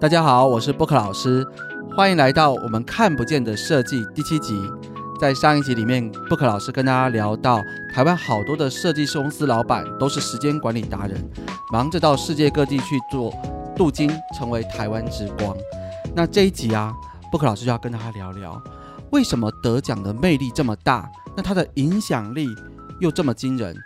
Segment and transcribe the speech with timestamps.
[0.00, 1.46] 大家好，我是 Book 老师，
[1.94, 4.58] 欢迎来到我们看不见的设计第七集。
[5.20, 7.62] 在上一集里面，Book 老师跟大家聊到，
[7.92, 11.22] 台湾好多的设计师公司老板都是时间管理达人，
[11.70, 13.30] 忙着到世界各地去做
[13.76, 15.54] 镀金，成为台湾之光。
[16.16, 16.94] 那这一集啊
[17.30, 18.58] ，Book 老师就要跟大家聊聊，
[19.10, 21.06] 为什么得奖的魅力这么大？
[21.36, 22.48] 那它的影响力
[23.00, 23.76] 又这么惊人？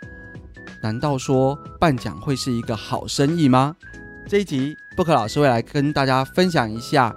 [0.81, 3.75] 难道说办奖会是一个好生意吗？
[4.27, 7.15] 这一集布克老师会来跟大家分享一下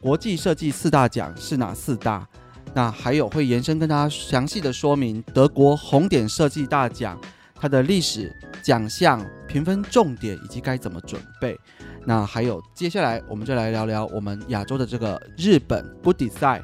[0.00, 2.24] 国际设计四大奖是哪四大，
[2.72, 7.20] 那还有会延伸跟大家详细的说明德国红点设计大奖
[7.56, 8.32] 它的历史、
[8.62, 11.58] 奖项、评分重点以及该怎么准备。
[12.04, 16.62] 那还有接下来我们就来聊聊我们亚洲的这个日本 Good Design，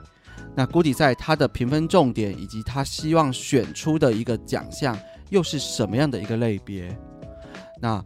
[0.54, 4.96] 那 Good Design 它的评分重点以及他希望选出的一个奖项
[5.30, 6.96] 又是什么样的一个类别？
[7.80, 8.00] 那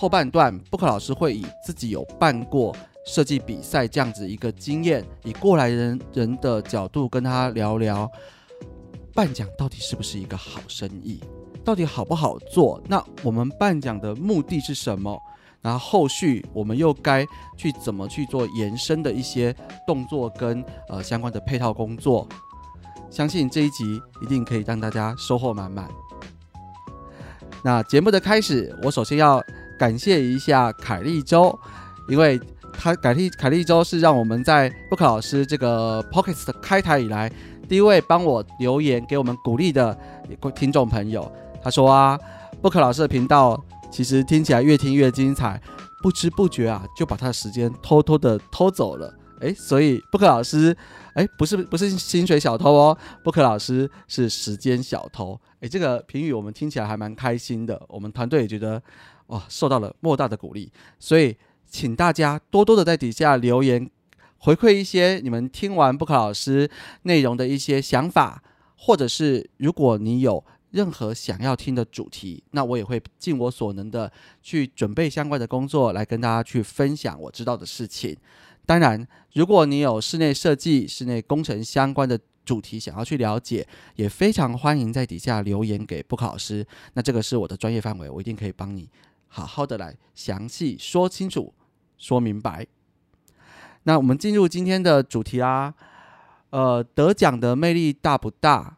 [0.00, 8.10] 后半段，布克老师会以自己有办过设计比赛这样子一个经验，以过来人人的角度跟他聊聊，
[9.12, 11.20] 办奖到底是不是一个好生意，
[11.62, 12.82] 到底好不好做？
[12.88, 15.20] 那我们办奖的目的是什么？
[15.60, 17.22] 然后后续我们又该
[17.58, 19.54] 去怎么去做延伸的一些
[19.86, 22.26] 动作跟呃相关的配套工作？
[23.10, 25.86] 相信这一集一定可以让大家收获满满。
[27.62, 29.44] 那节目的开始，我首先要。
[29.80, 31.58] 感谢一下凯利周，
[32.06, 32.38] 因为
[32.70, 37.32] 他凯利凯利周是让我们在布克老师这个 Pockets 开台以来
[37.66, 39.98] 第一位帮我留言给我们鼓励的
[40.54, 41.32] 听众朋友。
[41.62, 42.20] 他说啊，
[42.60, 43.58] 布克老师的频道
[43.90, 45.58] 其实听起来越听越精彩，
[46.02, 49.10] 不知不觉啊就把他的时间偷偷的偷走了。
[49.40, 50.76] 诶，所以布克老师，
[51.14, 55.40] 诶，不是不是薪水小偷哦，布克老师是时间小偷。
[55.60, 58.82] 诶，这个评语我们听起来还蛮开心的，我们团队也觉得。
[59.30, 61.36] 哇，受到了莫大的鼓励，所以
[61.66, 63.88] 请大家多多的在底下留言
[64.38, 66.68] 回馈一些你们听完布克老师
[67.02, 68.42] 内容的一些想法，
[68.76, 74.10] 或者是如果你有任何想要听的主题，那我也会尽我所能的
[74.42, 78.16] 去准备相关的工作来跟大家去分享我知道的事情。
[78.66, 86.66] 当然，如果你有室内设计、室内工程相关的主题想要去了解，也非常欢迎在底下留言给布克老师。
[86.94, 88.88] 那这个是我的专业范围，我一定可以帮你。
[89.32, 91.54] 好好的来详细说清楚、
[91.96, 92.66] 说明白。
[93.84, 95.72] 那我们进入今天的主题啦。
[96.50, 98.76] 呃，得奖的魅力大不大？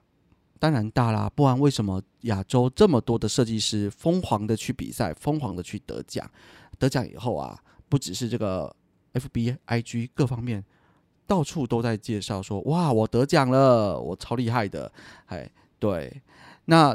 [0.59, 6.31] 当然大啦，不然为什么亚洲这么多的设计师疯狂的去比赛、疯狂的去得奖？
[6.79, 7.59] 得奖以后啊，
[7.89, 8.77] 不只是这个
[9.15, 10.63] F B I G 各方面
[11.27, 14.93] 到处都在介绍说：“哇，我得奖了，我超厉害的。”
[15.27, 16.23] 哎，对，
[16.67, 16.95] 那。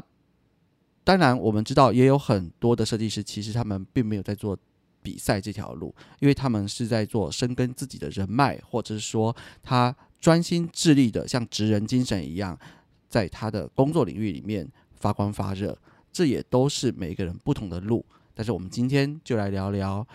[1.07, 4.57] 当然，我们知道也有很多的设计师，其实他们并没有在做
[5.01, 12.59] 比赛这条路，因为他们是在做深耕自己的人脉，或者是说他专心致力的像职人精神一样，
[13.07, 15.77] 在他的工作领域里面发光发热。
[16.11, 18.05] 这也都是每个人不同的路。
[18.35, 20.05] 但是我们今天就来聊聊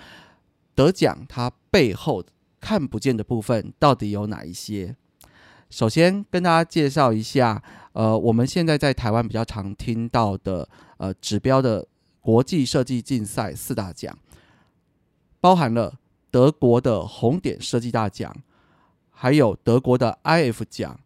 [0.75, 2.23] 得奖，它背后
[2.61, 4.95] 看不见的部分到底有哪一些。
[5.71, 7.63] 首先跟大家介绍一下。
[7.93, 11.87] 呃，我们现在在台湾比较常听到的呃指标的
[12.21, 14.17] 国际设计竞赛四大奖，
[15.41, 15.99] 包含了
[16.31, 18.35] 德国的红点设计大奖，
[19.11, 20.99] 还有德国的 IF 奖，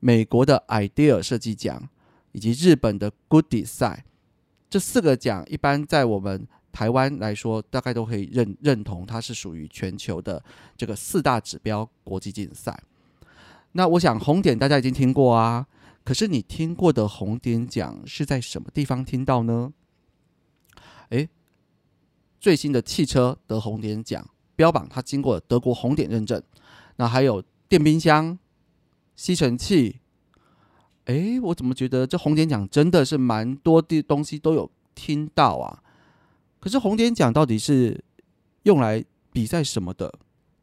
[0.00, 1.88] 美国的 Idea 设计奖，
[2.32, 4.00] 以及日本的 Good Design。
[4.68, 10.42] 这四个奖一般在我们台湾来说，大概都可以认认同它是属于全球的
[10.76, 12.78] 这个四大指标国际竞赛。
[13.72, 15.66] 那我想红点大家已经听过啊。
[16.04, 19.72] 可是你听过的红点奖是在什么地方听到呢？
[21.10, 21.28] 诶，
[22.40, 26.42] 最新的汽车得红点奖，标榜它经过德国红点认证。
[26.96, 28.36] 那还有电冰箱、
[29.14, 30.00] 吸尘器。
[31.04, 35.82] 诶，我怎么觉得这红点奖真的是蛮多的东西都有听到啊？
[36.58, 38.02] 可是红点奖到底是
[38.64, 40.12] 用来比赛什么的？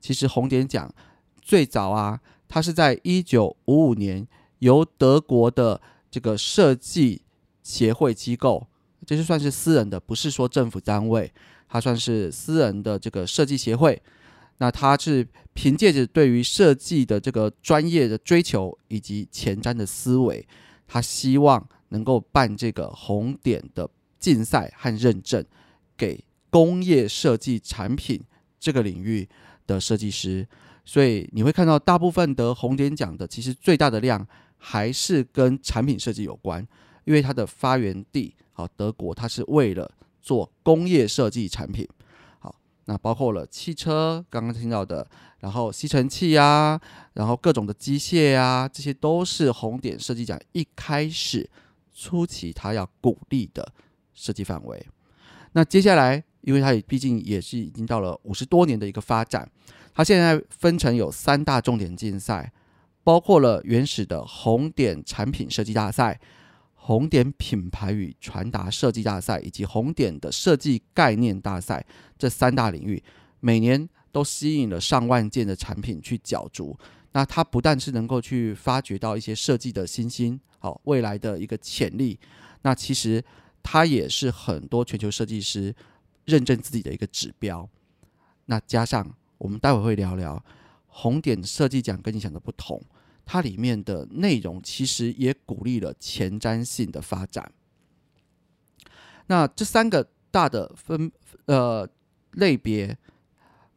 [0.01, 0.93] 其实红点奖
[1.41, 4.27] 最早啊，它是在一九五五年。
[4.59, 7.21] 由德国的这个设计
[7.63, 8.67] 协会机构，
[9.05, 11.31] 这是算是私人的，不是说政府单位，
[11.67, 14.01] 它算是私人的这个设计协会。
[14.57, 20.45] 那它是凭借着对于设计的这个专业的追求以及前瞻的思维，
[20.85, 23.89] 他希望能够办这个红点的
[24.19, 25.45] 竞赛和认证，
[25.95, 28.21] 给工业设计产品
[28.59, 29.29] 这个领域
[29.65, 30.45] 的设计师。
[30.83, 34.27] 所以你会看到大部分得红点奖的，其实最大的量。
[34.59, 36.65] 还是跟产品设计有关，
[37.05, 39.89] 因为它的发源地好德国，它是为了
[40.21, 41.87] 做工业设计产品。
[42.37, 42.53] 好，
[42.85, 45.09] 那包括了汽车，刚刚听到的，
[45.39, 46.79] 然后吸尘器啊，
[47.13, 51.49] 然后各种的机械啊，这些都是红点设计奖一开始
[51.95, 53.71] 初期它要鼓励的
[54.13, 54.85] 设计范围。
[55.53, 59.49] 那接下来，因为它也毕竟也是已经到了五十多年的一个发展，
[59.93, 62.51] 它现在分成有三大重点竞赛，
[63.09, 66.19] 包括了原始的红点产品设计大赛。
[66.75, 71.83] 红点品牌与传达设计大赛以及红点的设计概念大赛
[72.19, 73.03] 这三大领域，
[73.39, 76.77] 每年都吸引了上万件的产品去角逐。
[77.13, 82.19] 那它不但是能够去发掘到一些设计的新星，好未来的一个潜力，
[82.61, 83.23] 那其实
[83.63, 85.75] 它也是很多全球设计师
[86.25, 87.67] 认证自己的一个指标。
[88.45, 90.43] 那加上我们待会会聊聊
[90.87, 92.81] 红点设计奖跟你想的不同。
[93.31, 97.51] 它里面的内容其实也鼓励了前瞻性的发展。
[99.27, 101.11] 那这三个大的分
[101.45, 101.87] 呃
[102.31, 102.97] 类别，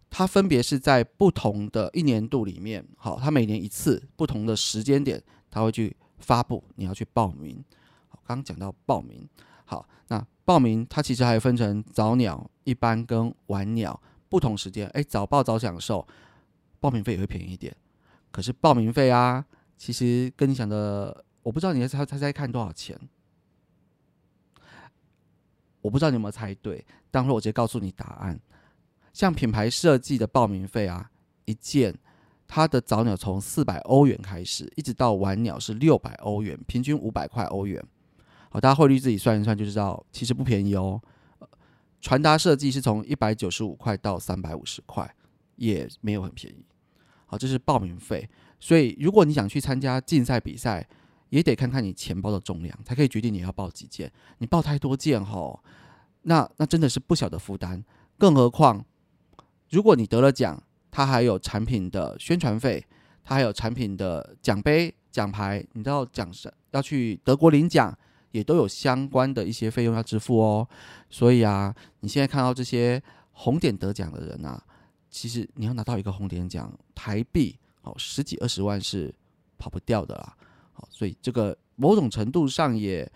[0.08, 7.62] 它分别是在不同的一年度里面，好，它每年一次不同的时间点，它会去发布，你要去报名。
[8.08, 9.28] 好，刚刚讲到报名，
[9.66, 14.00] 好，那报名它其实还分成早鸟、一般跟晚鸟
[14.31, 16.08] 不同时间，哎，早报早享受，
[16.81, 17.76] 报名费也会便宜一点。
[18.32, 19.44] 可是报名费啊，
[19.76, 22.99] 其实跟你想的，我不知道你猜猜猜看多少钱。
[25.82, 28.40] 我不知道你有没有猜对，待会我直接告诉你答案。
[29.12, 31.11] 像品牌设计的报名费啊，
[31.44, 31.94] 一件
[32.49, 37.85] 它的早鸟从四百欧元开始，一直到晚鸟是六百欧元，平均五百块欧元。
[38.49, 41.02] 好，大家汇率自己算一算就知道，其实不便宜哦。
[42.00, 45.14] 传达设计是从一百九十五块到三百五十块，
[45.56, 46.64] 也没有很便宜。
[47.32, 48.29] 好，这是报名费，
[48.61, 50.87] 所以如果你想去参加竞赛比赛，
[51.31, 54.12] 也得看看你钱包的重量，才可以决定你要报几件。
[54.37, 55.58] 你报太多件吼，
[56.25, 57.82] 那那真的是不小的负担。
[58.19, 58.84] 更何况，
[59.70, 62.84] 如果你得了奖，它还有产品的宣传费，
[63.25, 67.96] 它还有产品的奖杯、奖牌，你都要奖是要去德国领奖，
[68.32, 70.69] 也都有相关的一些费用要支付哦。
[71.08, 74.62] 所以啊，你现在看到这些红点得奖的人啊。
[75.12, 79.14] 其实你要拿到一个红点奖，台币好十几二十万是
[79.59, 80.35] 跑不掉的啦。
[80.73, 83.09] 好，所以这个某种程度上也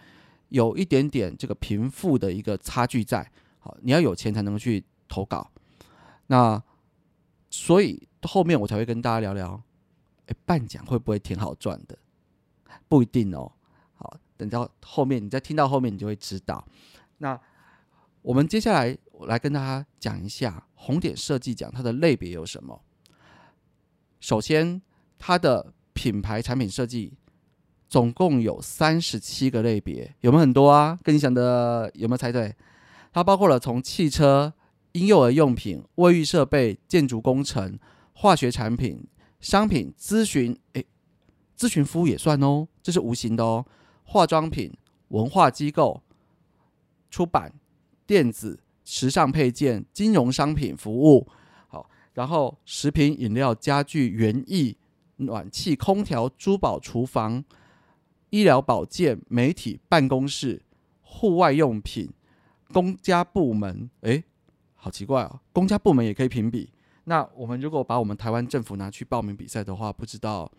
[0.51, 3.29] 有一点点这个贫富的一个差距在。
[3.59, 5.51] 好，你要有钱才能去投稿。
[6.27, 6.63] 那
[7.49, 9.63] 所以后面我才会跟大家聊聊，
[10.27, 11.97] 哎，半奖会不会挺好赚的？
[12.89, 13.51] 不一定哦。
[13.95, 16.63] 好，等到后面你再听到后面，你就会知道。
[17.17, 17.41] 那
[18.21, 18.99] 我们接下来。
[19.19, 22.83] 我来跟大家讲一下红点设计奖它的类别有什么。
[24.21, 24.83] 首先，
[25.19, 27.15] 它的品牌产品设计
[27.89, 30.99] 总共有三十七个类别，有没有很多啊？
[31.03, 32.55] 跟你想的有没有猜对？
[33.11, 34.53] 它包括了从汽车、
[34.93, 37.79] 婴幼儿用品、卫浴设备、建筑工程、
[38.13, 39.07] 化学产品、
[39.41, 40.85] 商品咨询，诶，
[41.57, 43.65] 咨询服务也算哦，这是无形的哦。
[44.05, 44.77] 化妆品、
[45.09, 46.03] 文化机构、
[47.11, 47.55] 出版、
[48.07, 48.61] 电子。
[48.87, 51.29] 时尚配件、金融商品服务，
[51.67, 54.77] 好，然后食品饮料、家具、园艺、
[55.17, 57.45] 暖气、空调、珠宝、厨房、
[58.31, 60.63] 医疗保健、媒体、办公室、
[61.03, 62.09] 户外用品、
[62.73, 64.23] 公家部门，诶，
[64.77, 66.71] 好奇怪哦，公家部门也可以评比。
[67.05, 70.51] 那我们如果把我们台湾政府拿去报名比赛的话，不知道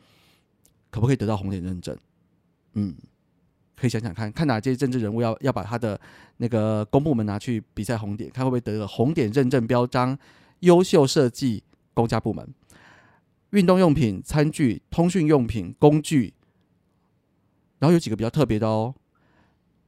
[0.90, 1.98] 可不可以得到红点认证？
[2.74, 2.94] 嗯。
[3.80, 6.00] 可以想想看看哪些政治人物要要把他的
[6.38, 10.18] 那个公部门拿去比赛红点，看会不会得个红点认证标章？
[10.62, 12.52] 优秀设计公家部门，
[13.52, 16.34] 运动用品、餐具、通讯用品、工具，
[17.78, 18.96] 然后有几个比较特别的哦，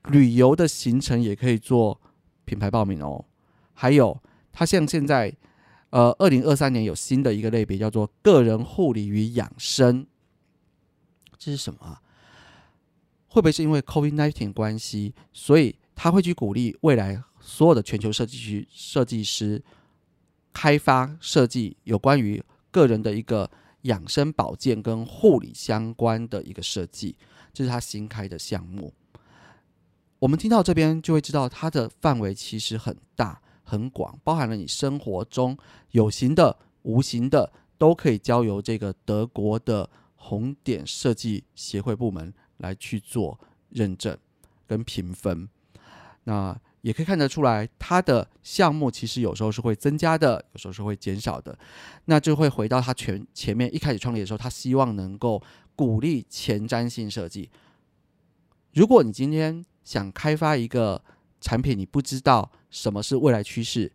[0.10, 2.00] 旅游的行程也可以做
[2.46, 3.25] 品牌报名哦。
[3.74, 5.36] 还有，它像现在
[5.89, 10.05] 呃，二零二三年有新的一个类别叫做个人护理与养生，
[11.39, 12.00] 这是什么啊？
[13.29, 19.63] 会不会是因为 COVID-19 关系，所以他会去鼓励未来所有的全球设计师设计师
[20.51, 23.50] 开发设计有关于个人的一个
[23.83, 27.15] 养生保健跟护理相关的一个设计，
[27.53, 28.93] 这是他新开的项目。
[30.19, 35.57] 我们听到这边就会知道，它的范围其实很大很广，包含了你生活中
[35.91, 42.33] 有形的、无形的，都可以交由这个德国的红点设计协会部门。
[42.60, 43.38] 来去做
[43.70, 44.18] 认证
[44.66, 45.50] 跟评分，
[46.24, 51.58] 那也可以看得出来，它的项目其实有时候是会增加的，有时候是会减少的。
[52.06, 55.44] 那就会回到他全前面一开始创立的时候，他希望能够
[55.75, 57.50] 鼓励前瞻性设计。
[58.74, 61.04] 如果你今天想开发一个
[61.42, 63.92] 产品，你不知道什么是未来趋势，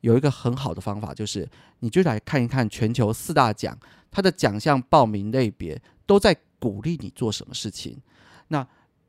[0.00, 3.78] 有一个很好的方法，就是你就来看一看全球四大奖，
[4.10, 8.00] 它的奖项报名类别都在鼓励你做什么事情。
[8.46, 8.64] 那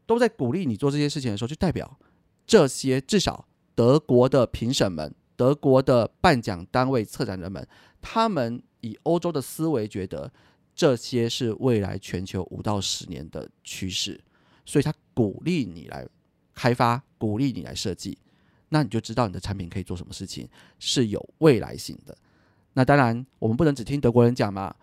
[0.07, 1.99] 都在鼓励你做这些事情的时候，就代表
[2.47, 7.67] 这些至少德国的评审们、德国的颁奖单位、策展人们，
[8.01, 10.33] 他们以欧洲的思维觉得
[10.73, 14.19] 这些是未来全球五到十年的趋势，
[14.65, 16.07] 所以他鼓励你来
[16.55, 18.17] 开发，鼓励你来设计。
[18.69, 22.17] 那你就知道你的产品可以做什么事情是有未来性的。
[22.73, 24.75] 那当然，我们不能只听德国人讲嘛。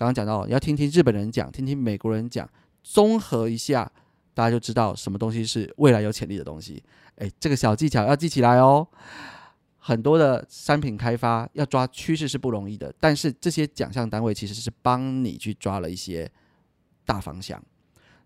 [0.00, 2.48] 刚刚讲到要听听日本人讲，听听美国人讲，
[2.82, 3.92] 综合一下，
[4.32, 6.82] 大家就知道什么东西是未来有潜力的东西。
[7.16, 8.88] 诶，这个小技巧要记起来哦。
[9.76, 16.30] 很多的商品开发要抓趋势是不容易的，但是这些奖项单位其实是帮你去抓了一些
[17.04, 17.62] 大方向。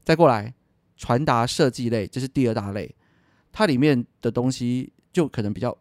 [0.04, 0.54] 再过来，
[0.96, 2.94] 传达设计类，这是第二大类。
[3.50, 5.76] 它里面的东西就可能比较，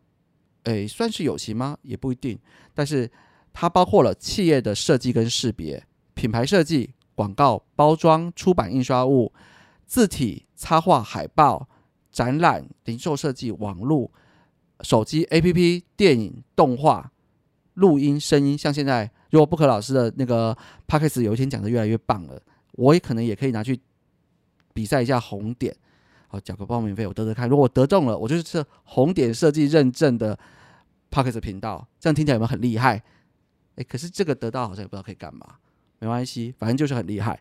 [0.63, 1.77] 诶，算是有形吗？
[1.83, 2.39] 也不一定。
[2.73, 3.07] 但是
[3.53, 9.31] 它包括了企业的设计跟识别、品牌设计、广告包装、出版印刷物、
[9.85, 11.69] 字体、插画、海报、
[12.11, 14.11] 展览、零售设计、网络、
[14.81, 17.11] 手机 APP、电影、动画、
[17.75, 18.57] 录音、声音。
[18.57, 20.57] 像现在，如果不可老师的那个
[20.87, 22.41] p a c k a g e 有一天讲的越来越棒了，
[22.71, 23.79] 我也可能也可以拿去
[24.73, 25.75] 比赛一下红点。
[26.29, 27.47] 哦，缴个报名费，我得得看。
[27.47, 30.35] 如果我得中了，我就是红点设计认证的
[31.11, 33.03] p o c k e t 频道，这样听起来有没有很厉害？
[33.75, 35.55] 诶，可是这个得到好像也不知道可以干嘛。
[35.99, 37.39] 没关系，反正就是很厉害。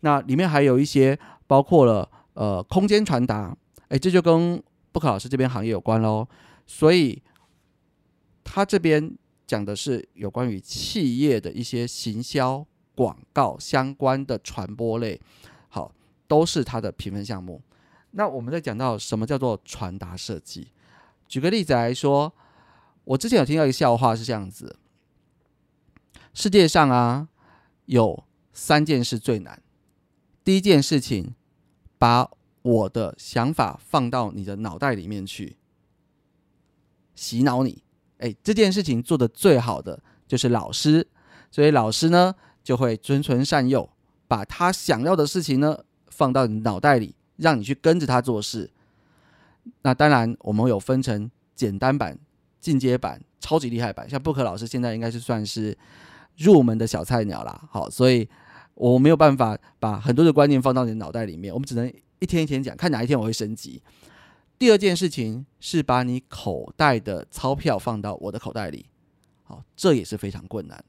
[0.00, 3.56] 那里面还有一些包括了呃空间传达，
[3.88, 4.62] 诶，这就跟
[4.92, 6.26] 布克老师这边行业有关喽。
[6.66, 7.20] 所以
[8.44, 12.64] 他这边讲的是有关于企业的一些行销
[12.94, 15.20] 广告相关的传播类，
[15.68, 15.92] 好，
[16.28, 17.60] 都是他的评分项目。
[18.12, 20.68] 那我们在讲到什么叫做传达设计？
[21.26, 22.32] 举个例子来说，
[23.02, 24.76] 我之前有听到一个笑话是这样子：
[26.34, 27.28] 世界上啊
[27.86, 29.62] 有三件事最难。
[30.44, 31.34] 第一件事情，
[31.98, 35.56] 把我的想法放到你的脑袋里面去，
[37.14, 37.82] 洗脑你。
[38.18, 41.08] 哎，这件事情做的最好的就是老师，
[41.50, 43.88] 所以老师呢就会循循善诱，
[44.28, 47.14] 把他想要的事情呢放到你脑袋里。
[47.36, 48.70] 让你去跟着他做事，
[49.82, 52.16] 那当然我们有分成简单版、
[52.60, 54.08] 进阶版、超级厉害版。
[54.08, 55.76] 像布克老师现在应该是算是
[56.36, 57.68] 入门的小菜鸟啦。
[57.70, 58.28] 好，所以
[58.74, 61.86] 我没有办法把很多的观念放到你的脑袋里面，我们只能
[62.18, 63.82] 一天一天讲，看哪一天我会升级。
[64.58, 68.86] 第二件事情是把你口袋的钞票放到我的口袋里，
[69.42, 70.82] 好，这也是非常困难。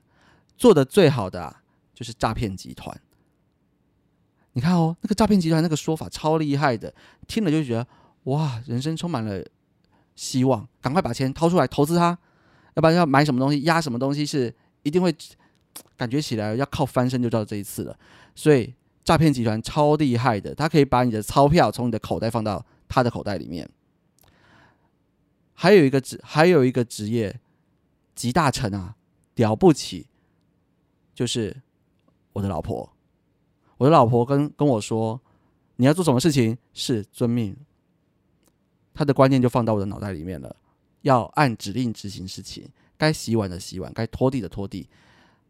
[0.55, 1.61] 做的最好的啊，
[1.93, 2.95] 就是诈骗集团。
[4.53, 6.93] 你看哦，那个诈骗集团那个说法超厉害的，
[7.27, 7.85] 听了就觉得
[8.25, 9.43] 哇，人生充满了
[10.15, 12.17] 希望，赶快把钱掏出来投资它，
[12.75, 15.13] 要不然要买什么东西压什么东西是一定会
[15.97, 17.99] 感觉起来要靠翻身就到这一次了。
[18.35, 18.73] 所以
[19.03, 23.67] 诈骗集团超厉害的，他可以把你的钞票从你的口袋放到他的口袋里面。
[25.53, 27.39] 还有一个职，还有一个职业
[28.13, 28.95] 集大成啊，
[29.35, 30.05] 了不起，
[31.13, 31.55] 就是
[32.33, 32.91] 我的老婆。
[33.77, 35.19] 我的老婆跟跟我说
[35.77, 37.55] ：“你要做什么事情是遵命。”
[38.93, 40.55] 他的观念就放到我的脑袋里面了，
[41.01, 42.69] 要按指令执行事情。
[42.97, 44.87] 该洗碗的洗碗，该拖地的拖地。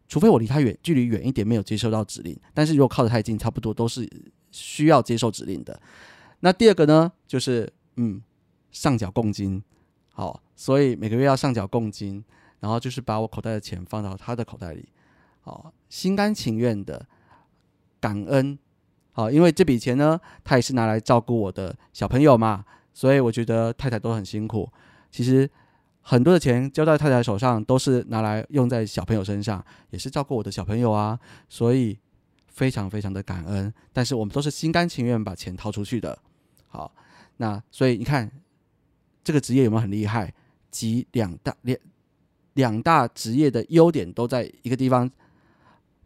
[0.07, 2.37] 除非我离他远，距离远一点，没有接收到指令。
[2.53, 4.09] 但是如果靠得太近，差不多都是
[4.51, 5.79] 需要接受指令的。
[6.41, 8.21] 那第二个呢，就是嗯，
[8.71, 9.63] 上缴共金。
[10.13, 12.23] 好，所以每个月要上缴共金，
[12.59, 14.87] 然后就是把我口袋的钱放到他的口袋里。
[15.41, 17.05] 好，心甘情愿的。
[17.97, 18.59] 感恩，
[19.13, 24.71] 好，因为这笔钱呢，他也是拿来照顾我的小朋友嘛，所以我觉得太太都很辛苦。
[25.09, 25.49] 其实
[26.07, 31.19] 很多的钱交在太太手上，都是拿来用在小朋友身上，也是照顾我的小朋友啊，
[31.49, 31.97] 所以
[32.47, 33.73] 非常非常的感恩。
[33.91, 36.15] 但是我们都是心甘情愿把钱掏出去的。
[36.67, 36.93] 好，
[37.37, 38.31] 那所以你看
[39.23, 40.31] 这个职业有没有很厉害？
[40.69, 41.79] 集两大两
[42.53, 45.09] 两大职业的优点都在一个地方。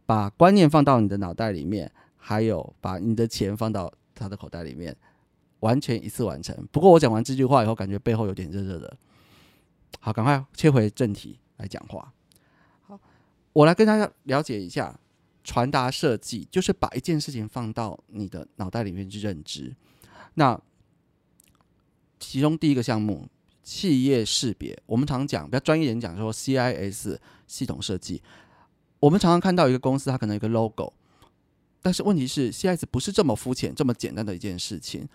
[0.06, 4.96] 把观念放到你的脑袋里面，还有把你的钱放到他的口袋里面，
[5.60, 6.56] 完全一次完成。
[6.72, 8.96] 不过我讲完这句话以后，感觉背后有点热热的。
[9.98, 12.12] 好，赶快切回正题来讲话。
[12.82, 12.98] 好，
[13.52, 14.98] 我来跟大家了解一下
[15.42, 19.74] 传达设计，就是把一件事情放到你的脑袋里面去认知。
[20.34, 20.58] 那
[22.18, 23.26] 其中第一个项目，
[23.62, 28.22] 企业识别，我们常讲比较专业人讲说 CIS 系统设计。
[29.00, 30.92] 我们常常看到一个公司，它可能有个 logo，
[31.80, 35.08] 但是问题是，CIS 不是这么肤浅、这么简单的一件事情。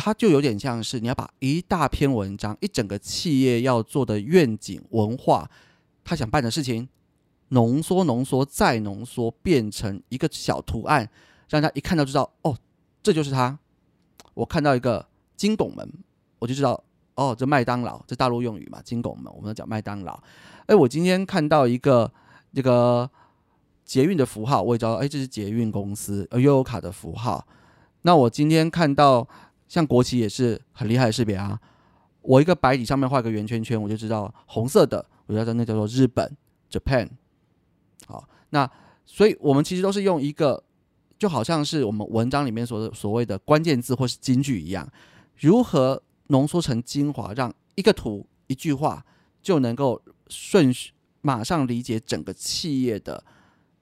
[0.00, 5.50] 它就有点像是你要把一大篇文章、一整个企业要做的愿景、文化，
[6.04, 6.88] 他想办的事情，
[7.48, 11.10] 浓缩、浓缩再浓缩，变成一个小图案，
[11.48, 12.56] 让他一看到就知道，哦，
[13.02, 13.58] 这就是他。
[14.34, 15.04] 我看到一个
[15.36, 15.92] 金拱门，
[16.38, 16.80] 我就知道，
[17.16, 20.22] 哦，这麦当劳，这大陆用语嘛，金拱门，我们讲麦当劳。
[20.66, 22.08] 哎，我今天看到一个
[22.54, 23.10] 这个
[23.84, 27.44] 捷运的符号，我也知道，哎，这是捷运公司呃悠游卡的符号。
[28.02, 29.26] 那我今天看到
[29.68, 31.60] 像国旗也是很厉害的识别啊，
[32.22, 36.36] 我一个白底上面画个圆圈圈，我就知道红色的，我就知道那叫做日本
[36.70, 37.08] Japan。
[38.06, 38.68] 好，那
[39.04, 40.64] 所以我们其实都是用一个，
[41.18, 44.90] 就好像是我们文章里面所所谓的关键字或是金句一样，
[45.36, 49.04] 如何浓缩成精华，让一个图一句话
[49.42, 50.02] 就能够。
[50.30, 53.24] 顺序马上理解整个企业的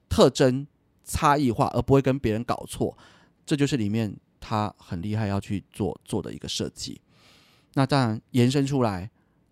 [0.07, 0.65] 特征
[1.03, 2.97] 差异化，而不会跟别人搞错，
[3.45, 6.99] 这就是里面他很厉害要去做做的一个设计。
[7.73, 9.09] 那当然延伸出来，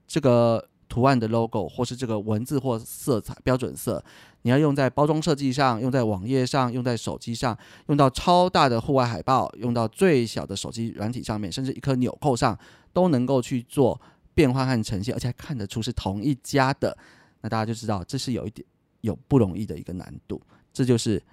[0.08, 4.04] 这个图案的 logo 或是这个文字或色彩标准色，
[4.42, 12.58] 你要用在包装设计上，用在网页上，用在手机上，用到超大的户外海报，用到最小的手机软体上面，甚至一颗纽扣上，
[12.94, 14.00] 都能够去做。
[14.34, 16.98] 变化和呈现，而且还看得出是同一家的，
[17.40, 18.68] 那大家就知道这是有一点
[19.00, 20.42] 有不容易的一个难度。
[20.74, 21.24] 这就是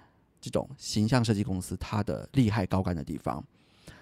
[0.42, 3.42] 这种形象设计公司它的厉害高干的地方。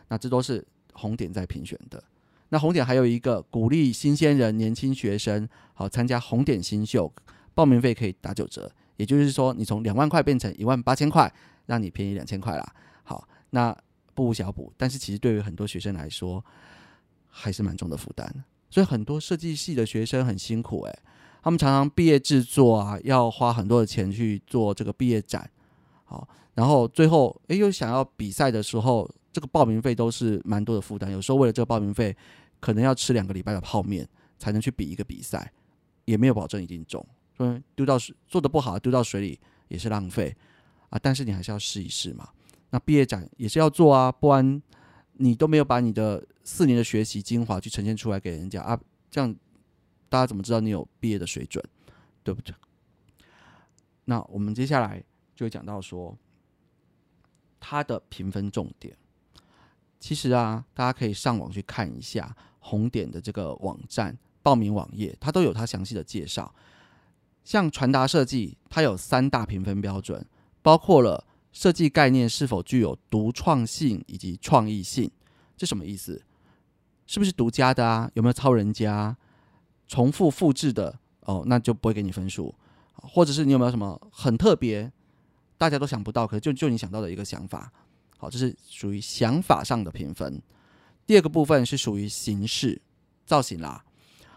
[0.08, 2.02] 那这都是红点在评选的。
[2.48, 7.12] 那红点还有一个鼓励新鲜人、年轻学生好参加红点新秀，
[7.54, 11.32] 报名费可以打九折，也就是说你从两万块变成一万八千块，
[11.66, 12.74] 让你便宜两千块啦。
[13.04, 13.76] 好，那
[14.14, 16.44] 不无小补，但是其实对于很多学生来说，
[17.28, 18.44] 还是蛮重的负担。
[18.68, 20.98] 所以很多设计系的学生很辛苦诶，
[21.42, 25.48] 他们常常毕业制作啊，要花很多的钱去做这个毕业展，
[26.10, 31.10] 好，然后最后哎又想要比赛的时候，这个报名费都是蛮多的负担。
[31.10, 32.14] 有时候为了这个报名费，
[32.58, 34.06] 可能要吃两个礼拜的泡面
[34.38, 35.52] 才能去比一个比赛，
[36.04, 37.04] 也没有保证一定中，
[37.36, 40.36] 所以丢到水做的不好丢到水里也是浪费
[40.88, 40.98] 啊。
[41.00, 42.28] 但是你还是要试一试嘛。
[42.70, 44.60] 那毕业展也是要做啊，不然。
[45.22, 48.80] 你都没有把你的四年的学习精华去呈现出来给人家啊，
[49.10, 49.36] 这样
[50.08, 51.62] 大家怎么知道你有毕业的水准，
[52.22, 52.54] 对不对？
[54.06, 55.04] 那我们接下来
[55.40, 56.14] 就会讲到说，
[57.58, 58.94] 它的评分重点。
[59.98, 66.54] 其实啊，大家可以上网去看一下红点的这个网站报名网页，它都有它详细的介绍。
[67.42, 70.26] 像传达设计，它有三大评分标准，
[70.60, 71.24] 包括了。
[71.52, 75.10] 设计概念是否具有独创性以及创意性？
[75.56, 76.22] 这什么意思？
[77.06, 78.08] 是不是独家的啊？
[78.14, 79.16] 有没有抄人家？
[79.88, 82.54] 重复复制的哦，那就不会给你分数。
[82.94, 84.92] 或者是你有没有什么很特别，
[85.60, 87.70] 大家都想不到，可是就就你想到的一个想法？
[88.16, 90.40] 好，这是属于想法上的评分。
[91.06, 92.80] 第二个部分是属于形式
[93.26, 93.84] 造型啦。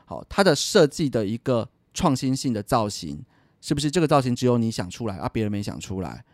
[0.03, 3.23] 好，它的设计的一个创新性的造型，
[3.61, 5.29] 是不是这个造型只有你想出来啊？
[5.29, 6.25] 别人没想出来？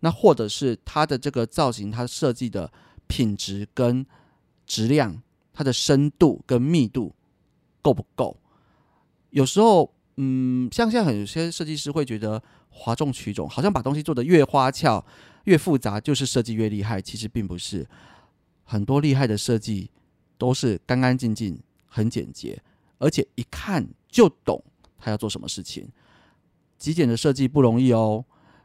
[0.00, 2.68] 那或者是它的这个造型，它设计的
[3.06, 4.04] 品质跟
[4.66, 7.14] 质量，它的深度跟密度
[7.80, 8.36] 够不够？
[9.30, 15.04] 有时候，嗯，像现在有些设计师会觉得哗众取宠，好像把东西做得越花俏、
[15.44, 17.00] 越复杂，就是设计越厉害。
[17.00, 17.86] 其实并不是，
[18.64, 19.90] 很多厉害的设计
[20.36, 22.62] 都是干干净净、很简洁，
[22.98, 24.62] 而且一看就懂
[24.98, 25.88] 他要做什么事情。
[26.78, 28.24] 极简的设计不容易哦。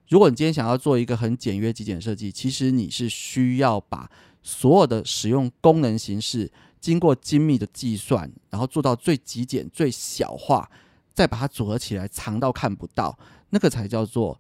[0.10, 4.10] 如果你今天想要做一个很简约极简设计，其实你是需要把
[4.42, 10.70] 所有的使用功能形式经过精密的计算，然后做到最极简、最小化，
[11.18, 13.18] 再把它组合起来，藏到看不到，
[13.50, 14.40] 那个才叫做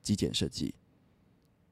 [0.00, 0.72] 极简设计。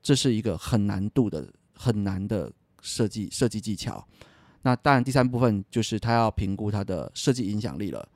[0.03, 4.05] 这是一个很难度的、很难的设计设计技巧。
[4.63, 8.09] 那当然，第三部分就是他要评估它的设计影响力了，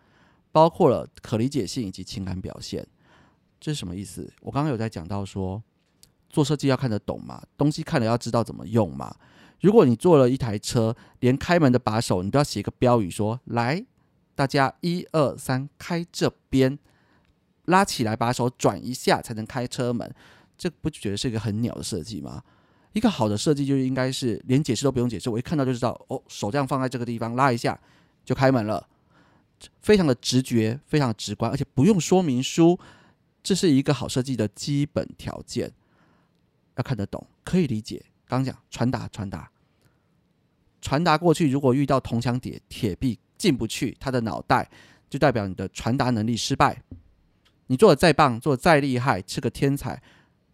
[0.50, 2.84] 包括了可理解性以及情感表现。
[3.60, 4.28] 这是什么意思？
[4.40, 5.62] 我刚刚有在讲到说，
[6.28, 9.14] 做设计要看得懂嘛，东西看了要知道怎么用嘛。
[9.60, 13.86] 如果你做了一台车，连开门的把手你都要写一个标语说：“来，
[14.34, 16.78] 大家一二三，开这边，
[17.66, 20.14] 拉起来把手转一下才能开车门。”
[20.56, 22.42] 这不觉得是一个很鸟的设计吗？
[22.92, 27.78] 一个好的设计就应该是连解释都不用解释，我一看到就知道哦，手这样放在这个地方，拉一下
[28.24, 28.88] 就开门了，
[29.80, 32.78] 非常的直觉，非常直观，而且不用说明书。
[33.42, 35.72] 这是一个好设计的基本条件，
[36.76, 38.02] 要看得懂，可以理解。
[38.26, 39.50] 刚讲传达，传达，
[40.80, 41.50] 传达过去。
[41.50, 44.70] 如果遇到铜墙铁铁壁进不去，他的脑袋
[45.10, 46.82] 就代表你的传达能力失败。
[47.66, 50.02] 你做的再棒，做的再厉害，是个天才，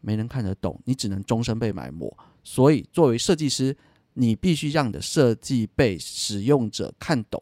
[0.00, 2.12] 没人看得懂，你只能终身被埋没。
[2.42, 3.76] 所以，作为设计师，
[4.14, 7.40] 你必须让你的设计被使用者看懂，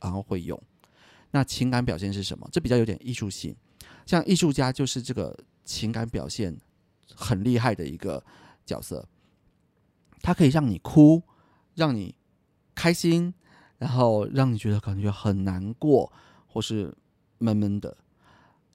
[0.00, 0.58] 然后会用。
[1.32, 2.48] 那情感表现是什么？
[2.50, 3.54] 这比较有点艺术性，
[4.06, 6.56] 像艺术家就是这个情感表现
[7.14, 8.24] 很厉害的一个
[8.64, 9.06] 角色，
[10.22, 11.22] 他可以让你哭，
[11.74, 12.14] 让你
[12.74, 13.34] 开心，
[13.80, 16.12] 然后让你觉得感觉很难过，
[16.46, 16.94] 或是
[17.38, 17.96] 闷闷的。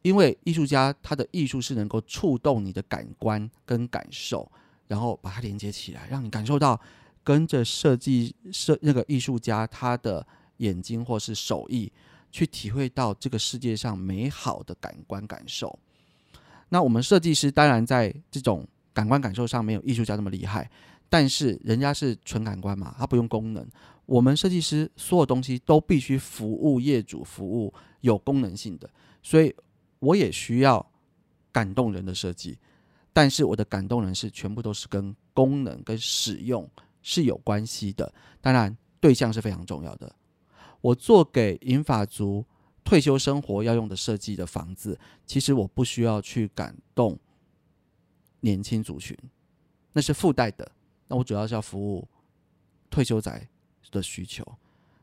[0.02, 4.52] 因为艺术家他的艺术是能够触动你的感官跟感受，
[4.90, 6.78] 然后把它连接起来，让你感受到
[7.24, 11.90] 跟着设计设那个艺术家他的眼睛或是手艺。
[12.32, 15.80] 去体会到这个世界上美好的感官感受。
[16.68, 20.70] 那我们设计师当然在这种感官感受上没有艺术家那么厉害，
[21.08, 23.66] 但是人家是纯感官嘛，他不用功能。
[24.06, 28.90] 我们设计师所有东西都必须服务业主，服务有功能性的，
[29.24, 29.56] 所以
[30.00, 30.86] 我也需要
[31.52, 32.58] 感动人的设计。
[33.12, 36.70] 但是我的感动人是全部都是跟功能跟使用
[37.02, 40.14] 是有关系的，当然对象是非常重要的。
[40.82, 42.46] 我做给银发族
[42.84, 47.18] 退休生活要用的设计的房子，其实我不需要去感动
[48.42, 49.18] 年轻族群，
[49.94, 50.70] 那是附带的。
[51.08, 52.08] 那我主要是要服务
[52.90, 53.48] 退休仔
[53.92, 54.46] 的需求，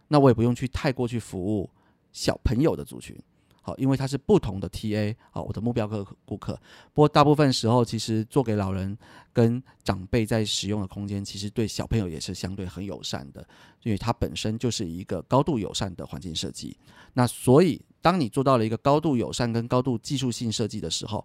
[0.09, 1.69] 那我也不用去太过去服务
[2.13, 3.17] 小朋友的族群。
[3.65, 6.53] 好，因为它是不同的 TA，好，我的目标客顾客。
[6.93, 8.99] 不过大部分时候，其实做给老人
[9.33, 13.47] 跟长辈在使用的空间，其实对小朋友也是相对很友善的，
[13.85, 16.77] 因为它本身就是一个高度友善的环境设计。
[17.13, 21.25] 那所以，当你做到了一个高度友善跟高度技术性设计的时候，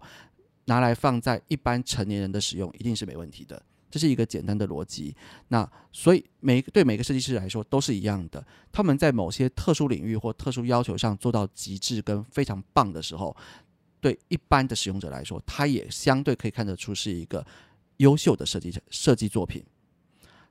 [0.66, 3.60] 拿来放在一般成年人的使用，一定是没问题的。
[3.90, 5.16] 这是一个简单的逻辑，
[5.48, 8.46] 那所以每对每个设计师来说都是一样的。
[8.70, 13.34] 他们在某些特殊领域或特殊要求上做到极致跟非常棒的时候，
[13.98, 17.44] 对一般的使用者来说，他也相对可以看得出是一个
[17.96, 19.64] 优秀的设计设计作品。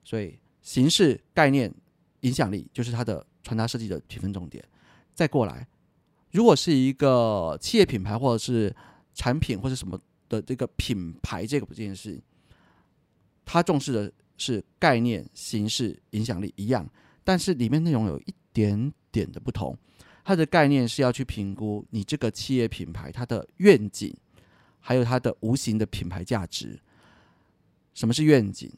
[0.04, 1.72] 所以形式、概念、
[2.22, 4.64] 影响力就是它的传达设计的评分重点。
[5.14, 5.68] 再过来，
[6.32, 8.76] 如果是一个企业品牌或者是
[9.14, 12.20] 产品或者什么的这个品牌这个这件事。
[13.50, 16.86] 他重视的是概念、形式、影响力一样，
[17.24, 19.76] 但是里面内容有一点点的不同。
[20.26, 24.14] 它的概念是要去评估你这个企业品牌它的愿景，
[24.82, 26.78] 还有它的无形的品牌价值。
[27.94, 28.70] 什么是愿景？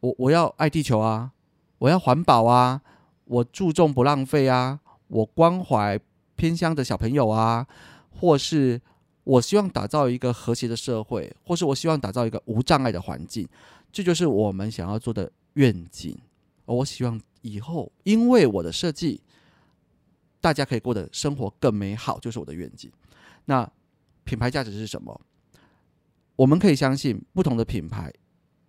[0.00, 1.32] 我我要爱地球啊，
[1.78, 2.82] 我要环保啊，
[3.24, 5.98] 我注重不浪费啊，我关怀
[6.36, 7.66] 偏乡的小朋友啊，
[8.10, 8.82] 或是。
[9.30, 13.48] 我希望打造一个和谐的社会，或是我希望打造一个无障碍的环境，
[13.92, 16.18] 这就是我们想要做的愿景。
[16.66, 19.20] 而我希望以后因为我的设计，
[20.40, 22.90] 大家可以过得生活更美好，就是我的愿景。
[23.44, 23.70] 那
[24.24, 25.20] 品牌价值是什么？
[26.34, 28.12] 我们可以相信，不同的品牌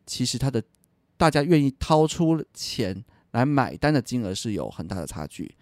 [0.06, 0.62] 其实它的
[1.18, 5.56] 大家愿意掏出钱来买单的金额是有很大的差距。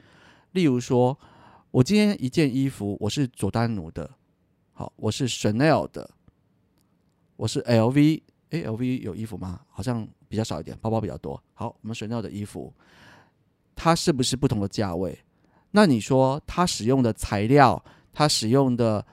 [0.52, 1.18] 例如说，
[1.72, 4.19] 我今天一件衣服，我是佐丹奴的。
[4.80, 6.10] 好，我是 Chanel 的，
[7.36, 9.60] 我是 LV，哎，LV 有衣服吗？
[9.68, 11.44] 好像比较少一点，包包比较多。
[11.54, 12.74] 好，我们 Chanel 的衣服，
[13.76, 15.20] 它是不是不同的价位？
[15.72, 19.06] 那你说它使用的材料，它使用的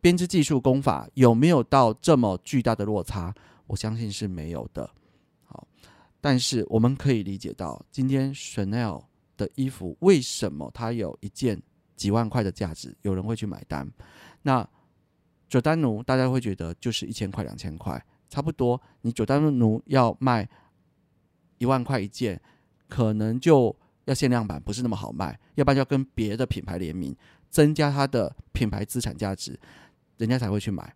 [0.00, 3.32] 编织技术工法有没有到这么巨大的落差？
[3.68, 4.90] 我相信是没有的。
[5.44, 5.64] 好，
[6.20, 9.04] 但是我们可以理解到，今天 Chanel
[9.36, 11.62] 的衣服为什么它有一件
[11.94, 13.88] 几万块的价值，有人会去买单？
[14.42, 14.68] 那
[15.52, 18.80] 九丹奴，大家会觉得就是一千块、两千块，差不多。
[19.02, 20.48] 你九丹奴要卖
[21.58, 22.40] 一万块一件，
[22.88, 25.38] 可能就要限量版，不是那么好卖。
[25.56, 27.14] 要不然就要跟别的品牌联名，
[27.50, 29.60] 增加它的品牌资产价值，
[30.16, 30.90] 人家才会去买。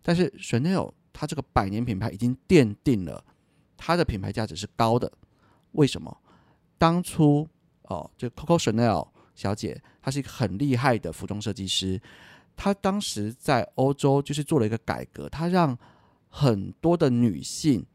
[0.00, 3.24] 但是 Chanel 它这个百年品牌已经奠定了
[3.76, 5.10] 它的品牌价值是高的。
[5.72, 6.16] 为什么？
[6.78, 7.48] 当初
[7.82, 12.00] 哦，就 Coco Chanel 小姐，她是一个很厉害的服装设计师。
[12.58, 15.78] 他当时在欧洲就是做了一个改革，他让
[16.28, 17.86] 很多的女性，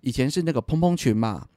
[0.00, 1.48] 以前是那个蓬蓬裙嘛，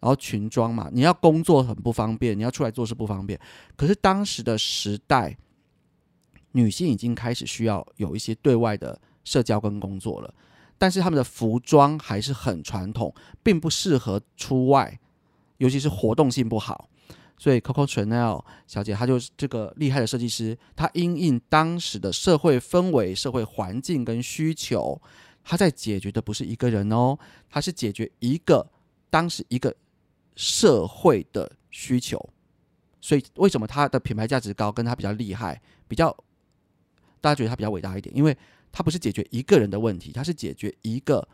[0.00, 3.40] 然后裙装嘛，你要工作很不方便，你要出来做事不方便。
[3.76, 5.38] 可是当时的时代，
[6.50, 10.34] 女性已经开始需要有一些对外的社交跟工作了，
[10.76, 14.98] 但是他们的服装还是很传统，并不适合出外，
[15.58, 16.90] 尤其是活动性不好。
[17.38, 25.00] 所以，Coco Chanel 小姐她就是这个厉害的设计师，她因应当时的社会氛围、社会环境跟需求，
[25.44, 27.18] 她在解决的不是一个人哦，
[27.50, 28.66] 她是解决一个
[29.10, 29.74] 当时一个
[30.34, 32.30] 社会的需求。
[33.00, 36.10] 所以，为什么她的品牌价值高，跟她比较厉害，比较
[37.20, 38.16] 大家觉得她比较伟大一点？
[38.16, 38.36] 因为
[38.72, 41.28] 她不是解决一个人的问题，她是解决一个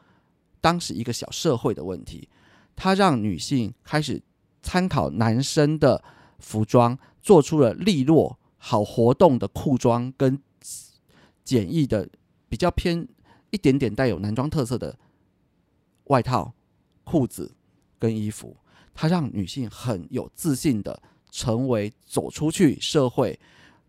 [0.61, 2.29] 当时一个小社会的问题。
[2.75, 4.21] 它让女性开始
[4.62, 6.03] 参考男生的
[6.38, 10.40] 服装，做出了利落、好活动的裤装跟
[11.44, 12.09] 简易的、
[12.48, 13.07] 比较偏
[13.51, 14.96] 一点点带有男装特色的
[16.05, 16.55] 外套、
[17.05, 17.55] 裤子
[17.98, 18.57] 跟衣服。
[18.94, 23.38] 它让女性很有自信的成为走出去社会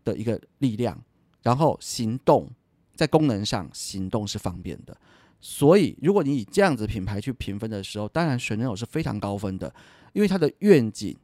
[0.02, 0.98] 的一个力量，
[1.42, 2.50] 然后行动
[2.94, 4.96] 在功能上行动是方便的。
[5.40, 9.72] 所以，如果你以这样子品牌去评分的时候，当然选人偶是非常高分的，
[10.14, 11.14] 因为他的愿景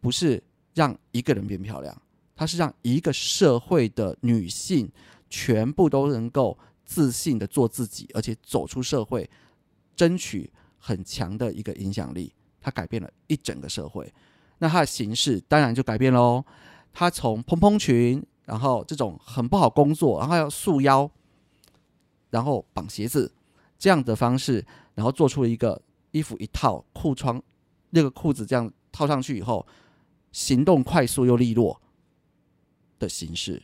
[0.00, 0.42] 不是
[0.74, 2.02] 让一个人变漂亮，
[2.34, 4.90] 他是让一个社会的女性
[5.30, 9.30] 全部都能够自信的做自己，而且走出社会，
[9.94, 12.34] 争取很强的一个影响力。
[12.60, 14.12] 他改变了一整个社会，
[14.58, 16.44] 那他的形式当然就改变喽。
[16.92, 21.10] 他从蓬蓬裙，然后这种很不好工作，然后要束腰，
[22.30, 23.32] 然后绑鞋子
[23.78, 27.42] 这样的方式，然后做出了一个衣服一套裤穿，
[27.94, 29.66] 那个裤子这样套上去以后，
[30.32, 31.80] 行动快速又利落
[32.98, 33.62] 的形式，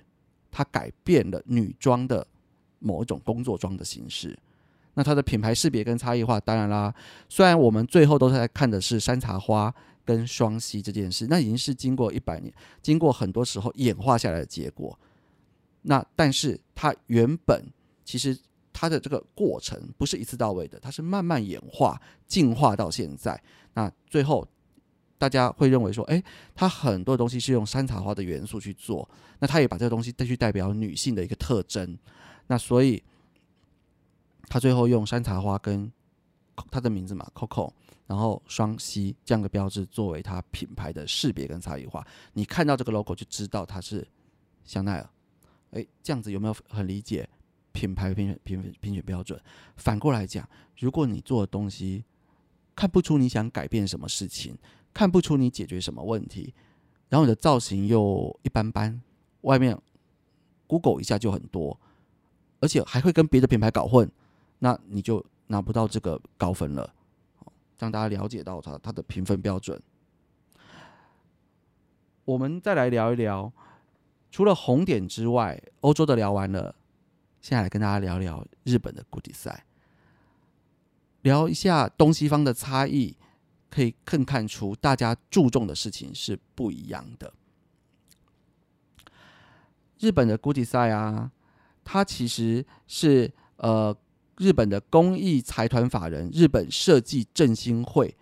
[0.51, 2.27] 它改变了女装的
[2.79, 4.39] 某一种工作装的形式。
[4.95, 6.95] 那它的品牌识别跟差异化，当然啦。
[7.29, 9.73] 虽然我们最后都是在看的是山茶花
[10.05, 14.99] 跟双溪这件事，那已经是经过一百年，经过很多时候演化下来的结果。
[15.83, 17.65] 那但是它原本
[18.05, 18.37] 其实
[18.79, 23.43] 它的这个过程不是一次到位的，它是慢慢演化进化到现在。
[23.75, 24.47] 那最后
[25.17, 26.23] 大家会认为说，哎，
[26.55, 29.09] 它很多东西是用山茶花的元素去做，
[29.41, 31.99] 那它也把这个东西再去代表女性的一个特征。
[32.47, 33.03] 那所以。
[34.51, 35.93] 他最后用山茶花跟
[36.71, 37.71] 他的名字嘛，Coco，
[38.07, 42.03] 然后双 C 这样的标志作为它品牌的识别跟差异化。
[42.33, 44.09] 你看到这个 logo 就知道它是
[44.65, 45.11] 香奈儿。
[45.73, 47.29] 哎，这样子有没有很理解
[47.73, 49.41] 品牌评选评评选标准？
[49.77, 52.05] 反过来讲，如果你做的东西
[52.75, 54.57] 看不出你想改变什么事情，
[54.93, 56.55] 看不出你解决什么问题，
[57.09, 59.01] 然后你的造型又一般般，
[59.43, 59.77] 外面
[60.67, 61.79] Google 一下就很多，
[62.61, 64.11] 而且还会跟别的品牌搞混。
[64.59, 66.93] 那你就拿不到这个高分了，
[67.79, 69.81] 让大家了解到它它的评分标准。
[72.25, 73.53] 我们再来聊一聊，
[74.31, 76.75] 除了红点之外，欧洲的聊完了，
[77.41, 79.65] 现在来跟大家聊聊日本的古迪赛，
[81.23, 83.17] 聊一下东西方的差异，
[83.71, 87.33] 可以更看出大家注重的事情是不一样的。
[89.99, 91.33] 日本的古迪赛啊，
[91.85, 93.97] 它其实是呃。
[94.41, 98.17] 日本的公益财团法人日本设计振兴会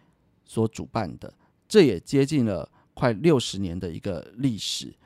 [0.46, 1.30] 所主办的，
[1.68, 4.96] 这也接近了快六十年的一个历史。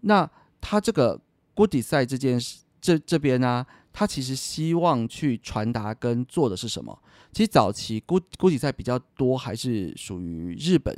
[0.00, 0.28] 那
[0.60, 1.20] 他这个
[1.54, 6.98] 古迪赛这件事，这这边呢，他其实希望去传达跟做的是什么？
[7.32, 10.96] 其实早期 Good Goody 赛比较多，还是属于日本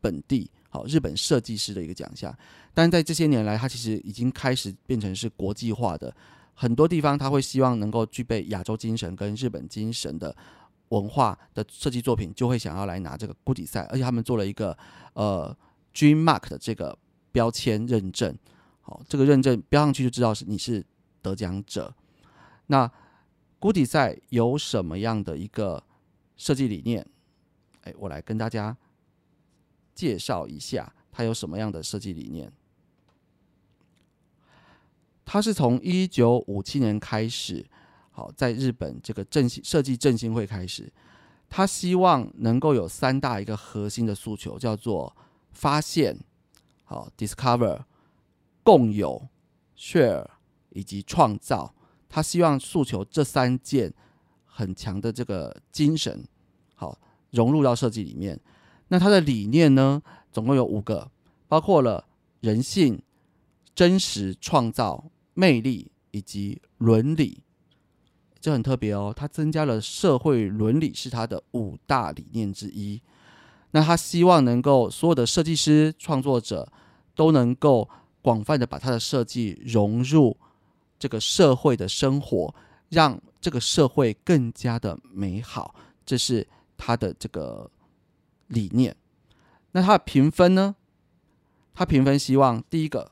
[0.00, 2.36] 本地好日本设计师的一个奖项，
[2.72, 6.14] 但在这些年来，它其实已经开始变成是国际化的。
[6.54, 10.36] 很多地方他会希望能够具备亚洲精神跟日本精神的
[10.90, 14.76] 文化的设计作品，就会想要来拿这个估计赛，而且他们做了一个
[15.14, 15.56] 呃
[15.94, 16.98] Dream Mark 的这个
[17.32, 18.36] 标签认证，
[18.82, 20.84] 好，这个认证标上去就知道是你是
[21.22, 21.94] 得奖者。
[22.66, 22.90] 那
[23.60, 25.84] Goody 赛有什么样的一个
[26.36, 27.06] 设计理念？
[27.82, 28.76] 哎，我来跟大家
[29.94, 32.52] 介绍一下，它有什么样的设计理念。
[35.24, 37.64] 他是从一九五七年开始，
[38.10, 40.92] 好，在日本这个振兴设计振兴会开始，
[41.48, 45.16] 他希望能够有三大一个核心的诉求，叫做
[45.52, 46.18] 发现，
[46.82, 47.84] 好，discover，
[48.64, 49.28] 共有
[49.76, 50.26] ，share，
[50.70, 51.74] 以及创造。
[52.08, 53.92] 他希望诉求这三件
[54.44, 56.24] 很强的这个精神，
[56.74, 56.98] 好，
[57.30, 58.40] 融入到设计里面。
[58.88, 60.02] 那他的理念呢，
[60.32, 61.10] 总共有五个，
[61.48, 62.06] 包括了
[62.40, 63.02] 人性、
[63.74, 65.10] 真实、创造。
[65.32, 67.42] 魅力以及伦理，
[68.40, 69.14] 这很特别哦。
[69.16, 73.00] 它增加了社会伦理是它的五大理念之一。
[73.70, 76.70] 那他希望能够所有的设计师创作者
[77.14, 77.88] 都能够
[78.20, 80.36] 广泛的把他的设计融入
[81.00, 82.54] 这个社会的生活，
[82.90, 85.74] 让这个社会更加的美好。
[86.06, 87.68] 这是他的这个
[88.46, 88.94] 理念。
[89.72, 90.76] 那他的评分呢？
[91.74, 93.10] 他评分希望第一个。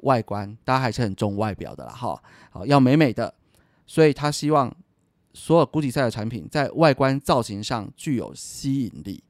[0.00, 3.34] 外观，大家还是很重外表的啦，哈，好要美美的，
[3.86, 4.72] 所以他希望
[5.32, 9.24] 所有古迪赛的产品在外观造型上具有吸引力。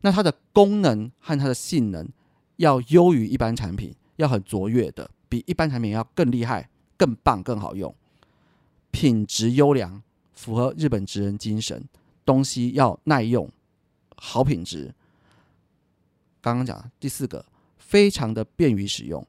[0.00, 2.08] 那它的功能和它的性能
[2.56, 6.69] 要优于一般产品，要很卓越的，比一般产品要更厉害、
[7.00, 7.94] 更棒、更好用。
[8.90, 10.02] 品质优良，
[10.34, 11.82] 符合日本职人精神，
[12.26, 13.50] 东西要耐用、
[14.16, 14.94] 好品质。
[16.42, 17.46] 刚刚讲第四个，
[17.78, 19.26] 非常的便于使用，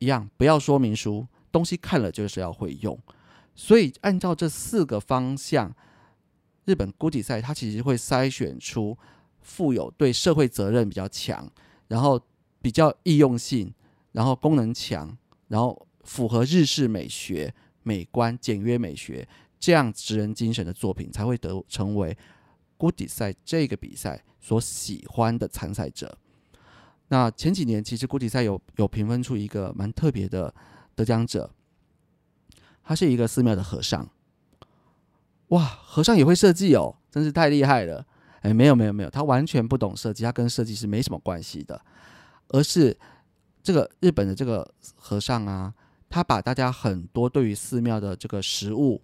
[0.00, 2.98] 一样不要说明书，东西看了就是要会用。
[3.54, 5.74] 所以按照这四个方向，
[6.66, 8.98] 日本估计赛它其实会筛选出
[9.40, 11.50] 富有对社会责任比较强，
[11.86, 12.20] 然后
[12.60, 13.72] 比较易用性，
[14.12, 15.16] 然后功能强，
[15.46, 19.28] 然后符合日式美学、美观、简约美学
[19.60, 22.16] 这样职人精神的作品，才会得成为
[22.78, 26.16] 估计赛这个比赛所喜欢的参赛者。
[27.08, 30.52] 那前几年其实估计赛有有评分出一个蛮特别的
[30.94, 31.50] 得奖者，
[32.82, 34.08] 他是一个寺庙的和尚。
[35.48, 38.06] 哇，和尚也会设计哦，真是太厉害了！
[38.40, 41.80] 哎，没有没有没有，他完全不懂设计，他跟设计师没什么关系的，
[42.48, 42.96] 而是
[43.62, 45.74] 这个日本的这个和尚啊，
[46.08, 49.02] 他把大家很多对于寺庙的这个食物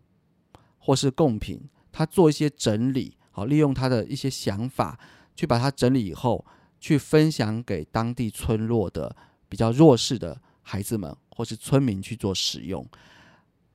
[0.78, 4.98] 或是贡品，他做一些整理，好，利用他的一些想法
[5.34, 6.44] 去把它整理以后。
[6.80, 9.16] 去分享给当地村落的
[9.48, 12.86] 比较弱势的孩子们，或是村民去做使用。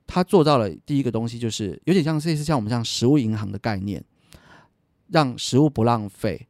[0.06, 4.04] 他做到了第一个东西，就是有点像类似像我们这样食物银行的概念，
[5.08, 6.46] 让食物不浪费，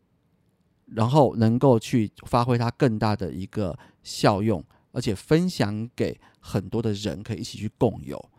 [0.84, 4.62] 然后能够去发挥它更大的一个效用，
[4.92, 8.30] 而且分享给很多的人可以一起去共有。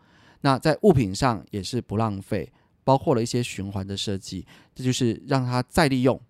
[0.42, 2.52] 那在物品上也是不浪费，
[2.84, 6.20] 包括了一些循环的设计，这就是让它再利用。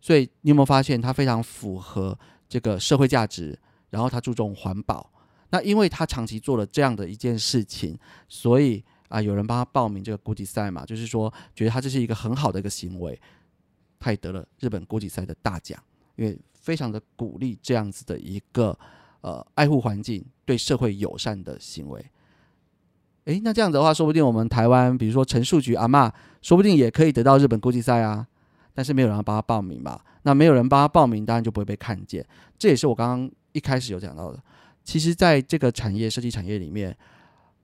[0.00, 3.58] 所以你有没有发现，它非常符合这个社会价值，
[3.90, 5.10] 然后它注重环保。
[5.50, 13.20] 那因为他长期做了这样的一件事情，所以啊，有人帮他报名这个国际赛嘛，就是说觉得他这是一个很好的一个行为，
[13.98, 15.78] 他也得了日本国际赛的大奖，
[16.16, 18.78] 因为非常的鼓励这样子的一个
[19.22, 22.04] 呃爱护环境、对社会友善的行为。
[23.24, 28.26] 诶，那这样子的话，说不定我们台湾，比如说陈树菊阿妈，说不定也可以得到日本国际赛啊。
[28.74, 30.02] 但是没有人帮他报名吧？
[30.22, 32.26] 那没有人帮他报名，当然就不会被看见。
[32.58, 34.42] 这也是我刚刚一开始有讲到的。
[34.82, 36.96] 其实，在这个产业设计产业里面，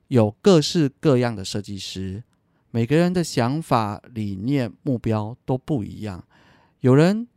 [0.09, 2.23] 有各式各样的设计师，
[2.69, 6.23] 每个人的想法、理念、目标都不一样。
[6.81, 7.27] 有人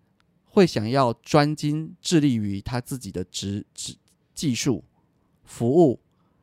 [0.45, 3.97] 会想要专精致力于他自己的职职
[4.35, 4.85] 技术、
[5.45, 6.01] 服务，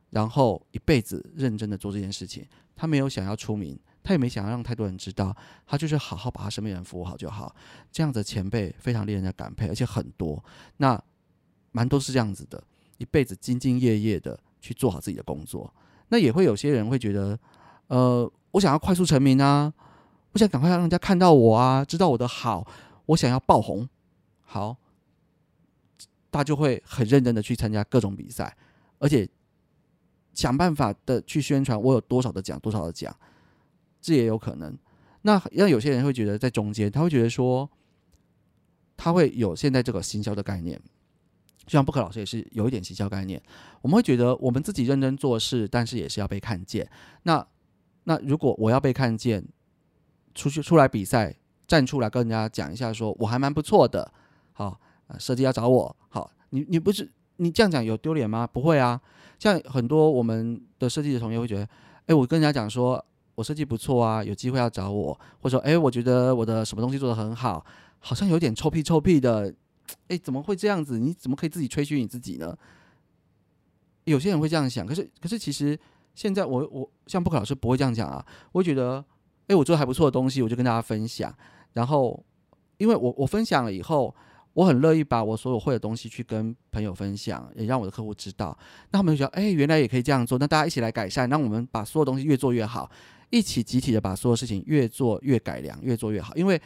[0.09, 2.45] 然后一辈子认真的做这件事情。
[2.75, 3.79] 他没有想要出名。
[4.01, 5.35] 他也没想要让太多人知道，
[5.67, 7.53] 他就是好好把他身边人服务好就好。
[7.91, 10.43] 这样的前辈非常令人家感佩，而且很多，
[10.77, 10.99] 那
[11.71, 12.63] 蛮多是这样子的，
[12.97, 15.71] 一辈子兢兢业业的去做好自己的工作。
[16.07, 17.37] 那也会有些人会觉得，
[17.87, 19.71] 呃，我想要快速成名啊，
[20.31, 22.65] 我想赶快让人家看到我啊，知道我的好，
[23.07, 23.87] 我想要爆红。
[24.41, 24.75] 好，
[26.31, 28.55] 他就会很认真的去参加各种比赛，
[28.97, 29.27] 而且
[30.33, 33.15] 想办法的去宣传我有多少的奖，多少的奖。
[34.01, 34.77] 这也有可能。
[35.23, 37.69] 那让有些人会觉得在中间，他会觉得说，
[38.95, 40.81] 他会有现在这个行销的概念，
[41.65, 43.41] 就像布克老师也是有一点行销概念。
[43.81, 46.89] 我们会觉得我们自己认真做事，但是也是要被看见。
[47.23, 47.45] 那
[48.05, 49.45] 那如果我要被看见，
[50.33, 51.35] 出去出来比赛，
[51.67, 54.13] 站出来跟人家讲一下，说我还蛮不错的。
[54.53, 54.79] 好，
[55.17, 55.95] 设计要找我。
[56.09, 58.45] 好，你你不是你这样讲有丢脸吗？
[58.45, 58.99] 不会啊。
[59.39, 61.67] 像很多我们的设计的同学会觉得，
[62.07, 63.03] 哎，我跟人家讲说。
[63.35, 67.65] 我设计不错啊，有机会要找我，或者说，哎，我觉得我的什么东西做的很好，
[67.99, 69.55] 好像有点臭屁臭屁的，
[70.09, 70.99] 哎，怎么会这样子？
[70.99, 72.53] 你怎么可以自己吹嘘你自己呢？
[74.03, 75.79] 有些人会这样想，可是，可是其实
[76.13, 79.01] 现在我我像布克老师不会这样讲啊，我会觉得，
[79.47, 81.33] 哎，我做的还不错的东西，我就跟大家分享，
[81.71, 82.21] 然后，
[82.77, 84.13] 因为我我分享了以后。
[84.53, 88.57] 我很乐意把我所有会的东西去跟朋友分享，也让我的客户知道。
[88.91, 90.37] 那他们就觉得，哎，原来也可以这样做。
[90.37, 92.89] 那大家一起来改善，让我们把所有东西越做越好，
[93.29, 96.35] 一起集体的把所有事情越做越改良，越做越好。
[96.35, 96.59] 因为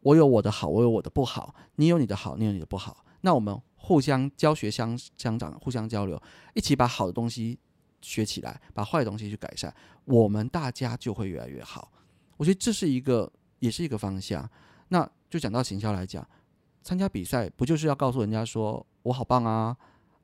[0.00, 3.04] 我有我的好，我有我的不好，你有你的好，你有你的不好。
[3.22, 6.20] 那我们互相教学相相长，互相交流，
[6.54, 7.58] 一起把好的东西
[8.00, 9.74] 学起来，把坏的东西去改善，
[10.04, 11.90] 我们大家就会越来越好。
[12.36, 14.48] 我觉得这是一个，也是一个方向。
[14.88, 16.26] 那就讲到行销来讲。
[16.84, 19.74] 参加比赛不就是要告诉人家说我好棒啊？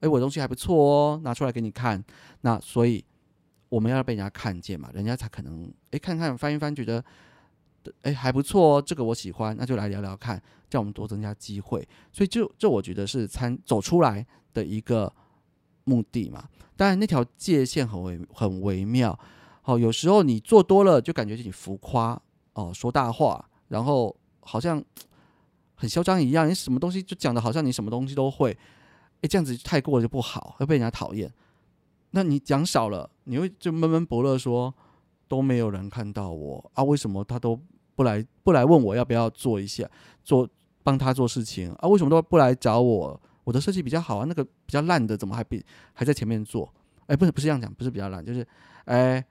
[0.00, 2.02] 诶，我东西还不错哦，拿出来给你看。
[2.42, 3.02] 那所以
[3.70, 7.02] 我们要被人家看见嘛，人家才可能诶看看翻一翻，觉得
[8.02, 11.86] 诶还不错哦，这个我喜欢，那就来聊聊看，叫我们多增加机会。
[12.12, 15.12] 所以就这我觉得是参走出来的一个
[15.84, 16.46] 目的嘛。
[16.76, 19.18] 当然那条界限很微很微妙。
[19.62, 22.20] 好，有时候你做多了就感觉自己浮夸
[22.52, 24.82] 哦，说大话，然后好像。
[25.80, 28.50] 很嚣张一样，你什么东西就讲的好像你什么东西都会，
[29.22, 31.32] 诶，这样子太过了就不好，会被人家讨厌。
[32.10, 34.74] 那你讲少了，你会就闷闷不乐说
[35.26, 36.84] 都没有人看到我啊？
[36.84, 37.58] 为什么他都
[37.94, 39.88] 不来不来问我要不要做一下
[40.22, 40.46] 做
[40.82, 41.88] 帮他做事情啊？
[41.88, 43.18] 为什么都不来找我？
[43.44, 45.64] 我的设计比较好啊，那个比较烂的怎么还比
[45.94, 46.70] 还在前面做？
[47.06, 48.46] 哎，不是不是这样讲，不是比较烂，就是
[48.84, 49.24] 哎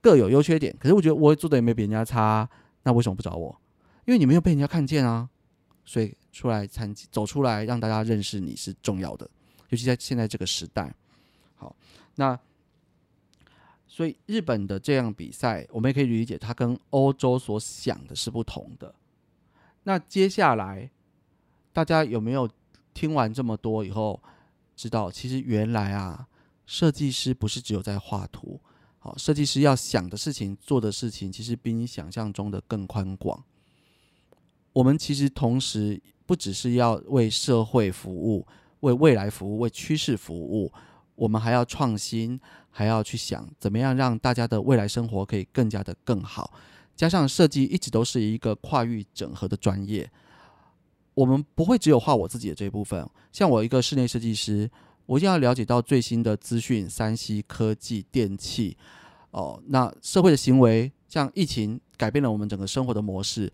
[0.00, 0.74] 各有优缺点。
[0.80, 2.48] 可是我觉得我做的也没比人家差，
[2.82, 3.56] 那为什么不找我？
[4.06, 5.28] 因为你没有被人家看见啊，
[5.84, 9.28] 所以出来参走出来让大家认识你是重要的，
[9.70, 10.94] 尤其在现在这个时代。
[11.56, 11.74] 好，
[12.14, 12.38] 那
[13.86, 18.94] 所以日本的这样比赛，我们也可以理解，它跟欧洲所想的是不同的。
[19.82, 20.90] 那接下来
[21.72, 22.48] 大家有没有
[22.94, 24.22] 听完这么多以后，
[24.76, 26.28] 知道其实原来啊，
[26.66, 28.60] 设计师不是只有在画图，
[28.98, 33.42] 好，设计师要想的事情、做的事情，其实比你想象中的更宽广。
[34.72, 38.46] 我们其实同时不只是要为社会服务、
[38.80, 40.72] 为未来服务、为趋势服务，
[41.16, 42.38] 我们还要创新，
[42.70, 46.52] 还要去想怎么样让大家的未来生活可以更加的更好。
[46.94, 50.08] 加上设计一直都是一个跨域整合的专业，
[51.14, 53.04] 我们不会只有画我自己的这一部分。
[53.32, 54.70] 像我一个室内设计师，
[55.06, 58.76] 我一定要了解到最新的资讯、山西科技、电器
[59.32, 63.52] 哦，那社会的行为，像疫情改变了我们整个生活的模式。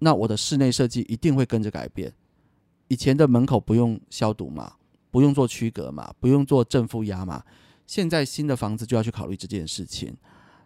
[0.00, 2.12] 那我的室内设计一定会跟着改变。
[2.88, 4.74] 以前的门口不用消毒嘛，
[5.10, 7.44] 不用做区隔嘛，不用做正负压嘛。
[7.86, 10.16] 现在新的房子就要去考虑这件事情，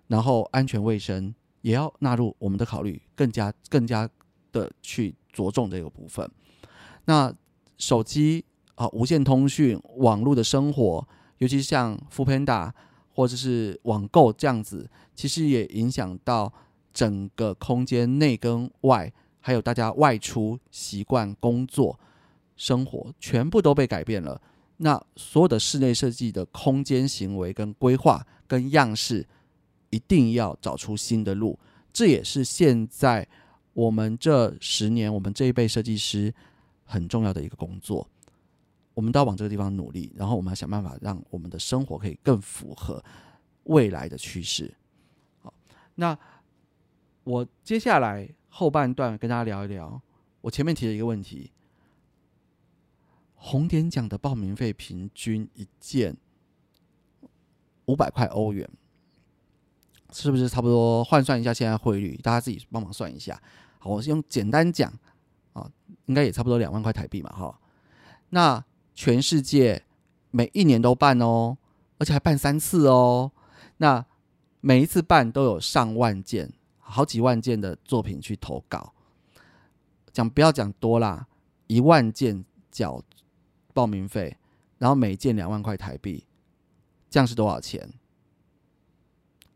[0.07, 4.09] 然后安全卫生也要纳入我们的考虑，更加更加
[4.53, 6.30] 的去着重这个部分。
[7.07, 7.35] 那
[7.78, 11.07] 手机啊，无线通讯、网络的生活，
[11.39, 12.70] 尤其像 f o o Panda
[13.14, 16.53] 或者是网购这样子，其实也影响到
[16.93, 19.12] 整个空间内跟外。
[19.45, 21.99] 还有大家外出习惯、工作、
[22.57, 24.40] 生活，全部都被改变了。
[24.76, 29.26] 那所有的室内设计的空间行为、跟规划、跟样式，
[29.90, 31.59] 一定要找出新的路。
[31.93, 33.26] 这也是现在
[33.72, 36.32] 我们这十年，我们这一辈设计师
[36.84, 38.09] 很重要的一个工作。
[38.95, 43.03] 我们都要往这个地方努力，然后我们要想办法让我们的生活可以更符合
[43.64, 44.72] 未来的趋势。
[45.40, 45.53] 好，
[45.97, 46.16] 那
[47.24, 48.28] 我接下来。
[48.55, 49.98] 后半段跟大家聊一聊，
[50.42, 51.50] 我前面提的一个问题：
[53.34, 56.14] 红点奖的报名费平均一件
[57.86, 58.68] 五百块欧元，
[60.12, 61.03] 是不是差不多？
[61.03, 63.40] 换算一下现在汇率，大家自己帮忙算一下。
[63.78, 64.92] 好，我是用简单讲
[65.55, 65.66] 啊，
[66.05, 67.59] 应该也差不多两万块台币嘛，哈。
[68.28, 68.62] 那
[68.94, 69.82] 全世界
[70.30, 71.57] 每一年都办哦，
[71.96, 73.32] 而且还办三次哦。
[73.78, 74.05] 那
[74.61, 76.53] 每一次办都有上万件。
[76.93, 78.93] 好几万件的作品去投稿，
[80.12, 81.26] 讲不要讲多啦，
[81.66, 83.03] 一万件缴
[83.72, 84.36] 报名费，
[84.76, 86.26] 然后每件两万块台币，
[87.09, 87.90] 这样是多少钱？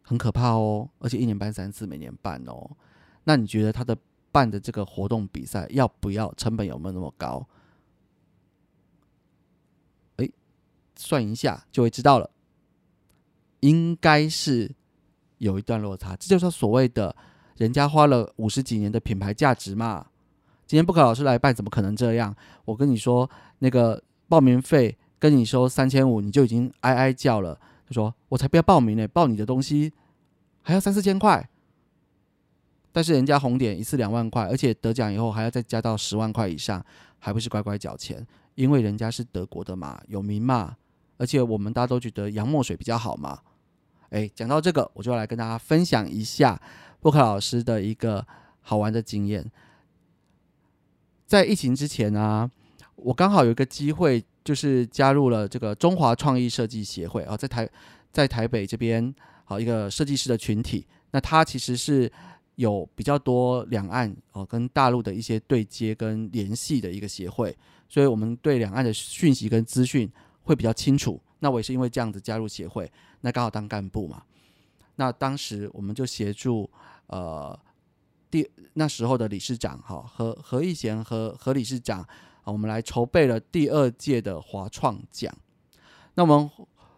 [0.00, 0.88] 很可怕哦！
[0.98, 2.70] 而且一年办三次，每年办哦。
[3.24, 3.98] 那你觉得他的
[4.32, 7.46] 办的这个活动比赛要不要成本有没有那么高？
[10.16, 10.30] 哎，
[10.96, 12.30] 算一下就会知道了，
[13.60, 14.75] 应该是。
[15.38, 17.14] 有一段落差，这就是所谓的，
[17.56, 20.06] 人家花了五十几年的品牌价值嘛。
[20.66, 22.34] 今天不考老师来办，怎么可能这样？
[22.64, 23.28] 我跟你说，
[23.60, 27.58] 那个报名费跟你收三千五，你就已经哀哀叫了。
[27.86, 29.92] 他说：“我才不要报名呢，报你的东西
[30.62, 31.48] 还要三四千块。”
[32.90, 36.84] 但是人家红点一次两万块，而且得奖以后还要再加到十万块以上，
[37.18, 38.26] 还不是乖乖缴钱？
[38.56, 40.76] 因为人家是德国的嘛，有名嘛，
[41.18, 43.38] 而且我们大家都觉得洋墨水比较好嘛。
[44.10, 46.60] 哎，讲到这个，我就要来跟大家分享一下
[47.00, 48.26] 布克老师的一个
[48.60, 49.50] 好玩的经验。
[51.26, 52.50] 在疫情之前呢，
[52.94, 57.68] 我刚好有一个机会，就是加入了这个中华创意设计协会啊，在台
[58.12, 60.86] 在台北这边，好一个设计师的群体。
[61.10, 62.10] 那它其实是
[62.54, 67.56] 有比较多两岸哦跟大陆的一些对接跟联系的一个协会，
[67.88, 70.10] 所以我们对两岸的讯息跟资讯
[70.42, 71.20] 会比较清楚。
[71.40, 72.90] 那我也是因为这样子加入协会。
[73.26, 74.22] 那刚好当干部嘛，
[74.94, 76.70] 那当时我们就协助
[77.08, 77.58] 呃
[78.30, 82.02] 第那时候的理事长哈何何义贤和何理事长
[82.44, 85.34] 啊，我们来筹备了第二届的华创奖。
[86.14, 86.48] 那我们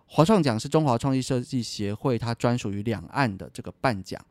[0.05, 4.23] 华创奖是中华创意设计协会它专属于两岸的这个颁奖。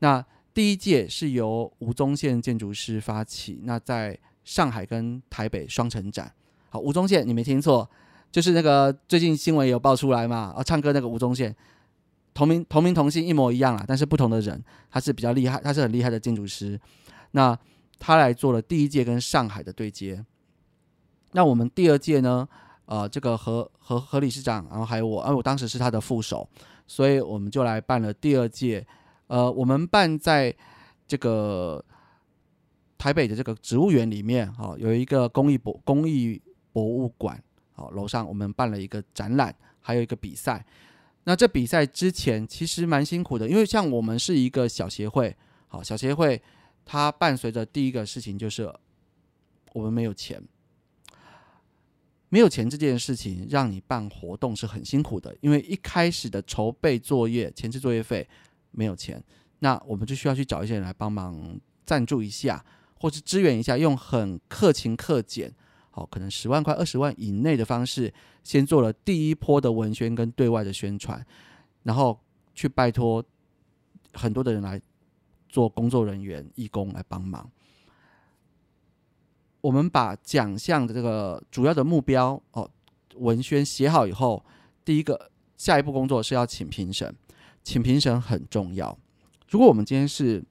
[0.00, 6.34] 那第一届是由吴宗宪建筑师发起，那在上海跟台北双城展。
[6.68, 7.88] 好，吴宗宪，你没听错。
[8.34, 11.54] 就是那个最近新闻有爆出来嘛，啊，唱歌那个吴宗宪，
[12.34, 14.60] 同名同名同姓一模一样啊，但是不同的人，
[14.90, 16.76] 他是比较厉害，他是很厉害的建筑师，
[17.30, 17.56] 那
[18.00, 20.24] 他来做了第一届跟上海的对接，
[21.30, 22.48] 那我们第二届呢，
[22.86, 26.48] 呃，这个何何何理事长，然后还有我，啊，我当时是他的副手，
[26.88, 28.84] 所以我们就来办了第二届，
[29.28, 30.52] 呃，我们办在
[31.06, 31.84] 这个
[32.98, 37.40] 台北的这个植物园里面，哦，有一个公益博公益博物馆，
[37.74, 40.64] 好，楼上我们办了一个展览，还有一个比赛。
[41.24, 46.40] 那这比赛之前其实蛮辛苦的，因为像我们是一个小协会，好，小协会
[46.84, 48.72] 它伴随着第一个事情就是
[49.72, 50.40] 我们没有钱，
[52.28, 58.28] 没有钱这件事情让你办活动是很辛苦的，因为一开始的筹备作业、前置作业费
[58.70, 59.20] 没有钱，
[59.58, 62.64] 那我们就需要去找一些人来帮忙赞助一下，
[63.00, 65.52] 或是支援一下，用很克勤克俭。
[65.94, 71.24] 好，可能十万块、二十万以内的方式，先做了第一波的文宣跟对外的宣传，
[71.84, 72.18] 然后
[72.52, 73.24] 去拜托
[74.12, 74.82] 很多的人来
[75.48, 77.48] 做工作人员、义工来帮忙。
[79.60, 82.68] 我们把奖项的这个主要的目标哦，
[83.14, 84.44] 文宣写好以后，
[84.84, 87.14] 第一个下一步工作是要请评审，
[87.62, 88.98] 请评审很重要。
[89.48, 90.44] 如果我们今天是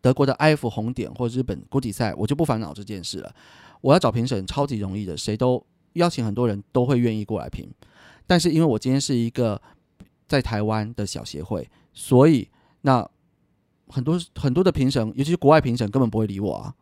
[0.00, 3.34] 德国的 IF 红点或日本国体赛，我就不烦恼这件事了。
[3.82, 5.62] 我要找评审超级容易的，谁都
[5.92, 7.68] 邀请很多人都会愿意过来评。
[8.26, 9.60] 但是因为我今天是一个
[10.26, 12.48] 在台湾的小协会，所以
[12.80, 13.06] 那
[13.88, 16.74] 很多很多的评审，尤其是国外评审根本不会理我啊。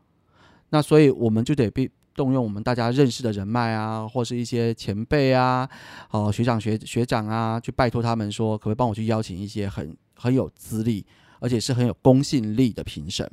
[0.69, 5.69] 那所以我们就得被动用我们大家认识的人脉啊，或是一些前辈啊，
[6.11, 11.05] 哦学长学学长啊，去拜托他们说，可不可以帮我去邀请一些很很有资历，
[11.41, 13.29] 而且是很有公信力的评审。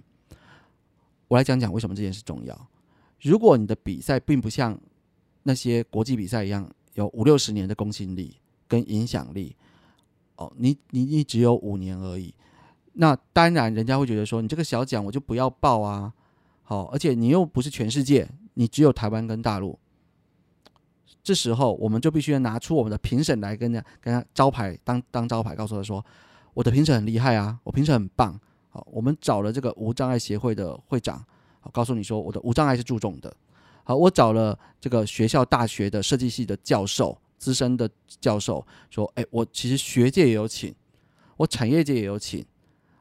[1.27, 2.67] 我来讲讲为什么这件事重要。
[3.21, 4.79] 如果你的比赛并不像
[5.43, 8.37] 那些国际比赛一样有五六十年的公信力
[8.67, 9.55] 跟影响力，
[10.35, 12.33] 哦，你你你只有五年而已，
[12.93, 16.13] 那当然人家会觉得说你这个小奖我就不要报啊，
[16.63, 19.79] 好，而且你又不是全世界，你只有台湾跟大陆，
[21.23, 26.05] 这时候我们就必须要拿出我们的评审来跟他跟他招牌当当招牌，告诉他说
[26.53, 28.39] 我的评审很厉害啊，我评审很棒，
[28.69, 31.25] 好，我们找了这个无障碍协会的会长。
[31.73, 33.33] 告诉你说，我的无障碍是注重的。
[33.83, 37.89] 好，我找了这个学校大学的设计系的教授，资深的
[38.19, 40.75] 教授说，哎，我其实学界也有请，
[41.37, 42.45] 我产业界也有请，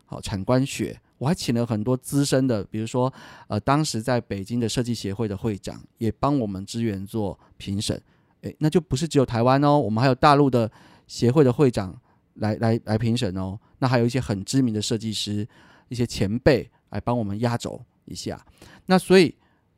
[0.04, 3.12] 好，产官学，我还请了很多资深的，比如说，
[3.48, 8.00] 呃，当时在北京的设计协会的会长也帮我们支援做评审。
[8.42, 10.70] 诶，那就不是只有台湾哦，我们还有大陆的
[11.08, 11.98] 协会的会长
[12.34, 13.58] 来来来评审哦。
[13.78, 15.46] 那还有一些很知名的设计师，
[15.88, 17.80] 一些前辈来帮我们压轴。
[18.06, 18.40] 一下，
[18.86, 19.34] 那所以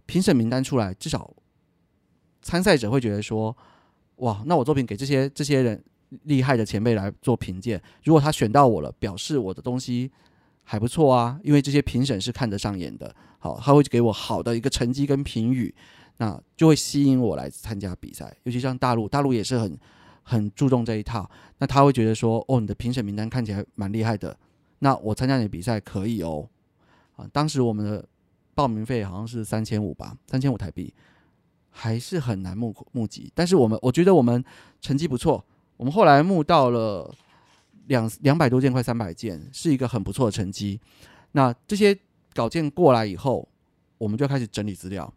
[0.07, 1.35] 评审名单出来，至少
[2.41, 3.55] 参赛者会觉得说，
[4.16, 5.85] 哇，那我作品给这些这些人
[6.22, 10.11] 厉害的前辈来做评鉴，如果他选到我了，表示我的东西
[10.64, 15.74] 还不错啊，因为这些评审是看得上眼的，好，他会给我好的一个成绩跟评语，
[16.16, 18.35] 那就会吸引我来参加比赛。
[18.45, 19.79] 尤其像大陆，大陆也是很
[20.22, 24.35] 很注重这一套，那他会觉得说，哦，你的评审名单看起来蛮厉害的，
[24.79, 26.49] 那我参加你的比赛可以哦，
[27.16, 28.09] 啊，当时我们的。
[28.59, 30.92] 报名费好像是三千五吧，三千五台币，
[31.70, 33.30] 还是很难募募集。
[33.32, 34.44] 但是我们我觉得我们
[34.80, 35.46] 成绩不错，
[35.76, 37.14] 我们后来募到了
[37.86, 40.80] 两两百多件，快三百件，是一个很不错的成绩。
[41.30, 41.96] 那这些
[42.34, 43.48] 稿件过来以后，
[43.96, 45.14] 我们就开始整理资料。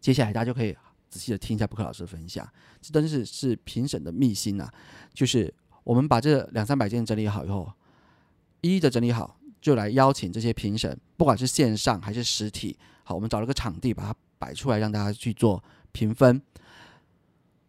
[0.00, 0.76] 接下来大家就可以
[1.08, 2.44] 仔细的听一下布克老师的分享，
[2.80, 4.68] 这真是是评审的秘辛呐。
[5.12, 5.54] 就是
[5.84, 7.72] 我们把这两三百件整理好以后，
[8.60, 9.38] 一一的整理好。
[9.64, 16.38] 就来邀请这些评审，不管是线上还是实体，好，我们找了个场地把它摆出来，让大家去做评分。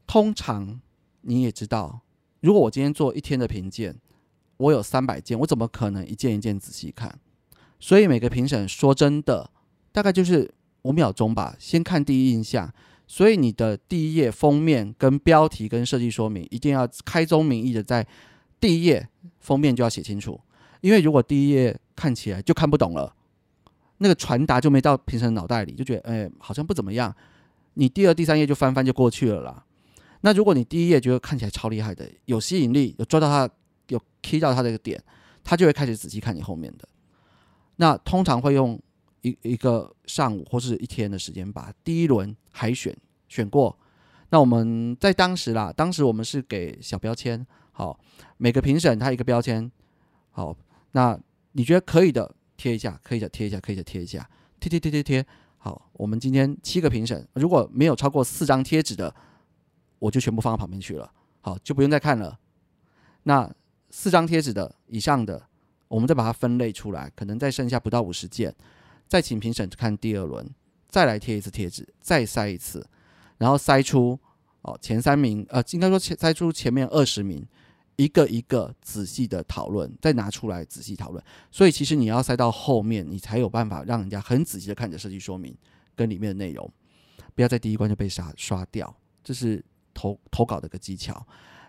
[0.05, 0.81] 通常
[1.21, 2.01] 你也知道，
[2.41, 3.95] 如果我今天做一天的评鉴，
[4.57, 7.17] 我有三百件，我怎么可能一件一件仔细看？
[7.79, 9.49] 所以每个评审说真的，
[9.93, 12.69] 大概就是五秒钟吧，先看第一印象。
[13.07, 18.05] 所以你的第一页封面跟标题跟设计说明，一定要开宗明义的在
[18.59, 19.07] 第一页
[19.39, 20.37] 封面就要写清楚。
[20.81, 23.15] 因为如果第一页看起来就看不懂了，
[23.97, 27.15] 那个传达就没到评审脑袋里，就觉得哎好像不怎么样。
[27.75, 29.65] 你第二、第三页就翻翻就过去了啦。
[30.21, 33.49] 那如果你第一页觉得看起来超厉害的，有吸引力，有抓到他，
[33.89, 35.01] 有 key 到他的一个点，
[35.43, 36.87] 他就会开始仔细看你后面的。
[37.75, 38.79] 那通常会用
[39.21, 42.95] 一一个上午或是一天的时间把第一轮海选
[43.27, 43.77] 选过。
[44.29, 47.99] 那我们在当时啦，当时我们是给小标签，好，
[48.37, 49.71] 每个评审他一个标签。
[50.31, 50.55] 好，
[50.93, 51.17] 那
[51.57, 54.29] 你觉得可以的，贴一下；可以的，贴一下；可以的，贴一下。
[54.59, 55.25] 贴贴贴贴贴。
[55.57, 59.15] 好，我们今天七个评审，如果没有超过四张贴纸的，
[59.97, 61.09] 我就全部放到旁边去了。
[61.39, 62.37] 好，就不用再看了。
[63.23, 63.49] 那
[63.89, 65.47] 四张贴纸的以上的，
[65.87, 68.53] 我们再把它分类出来，可能再剩下不到五十件，
[69.07, 70.53] 再请评审看第二轮，
[70.89, 72.85] 再来贴一次贴纸，再筛一次，
[73.37, 74.19] 然后筛出
[74.63, 77.47] 哦前三名，呃，应该说前筛出前面二十名。
[77.95, 81.23] 一个一个仔细的讨论，再拿出来仔细讨论。
[81.51, 85.55] 所以其实你要塞到后面，你才有办法让人家很仔细的看着设计说明
[85.95, 86.69] 跟里面的内容，
[87.33, 88.95] 不要在第一关就被刷刷掉。
[89.23, 91.25] 这是投投稿的一个技巧。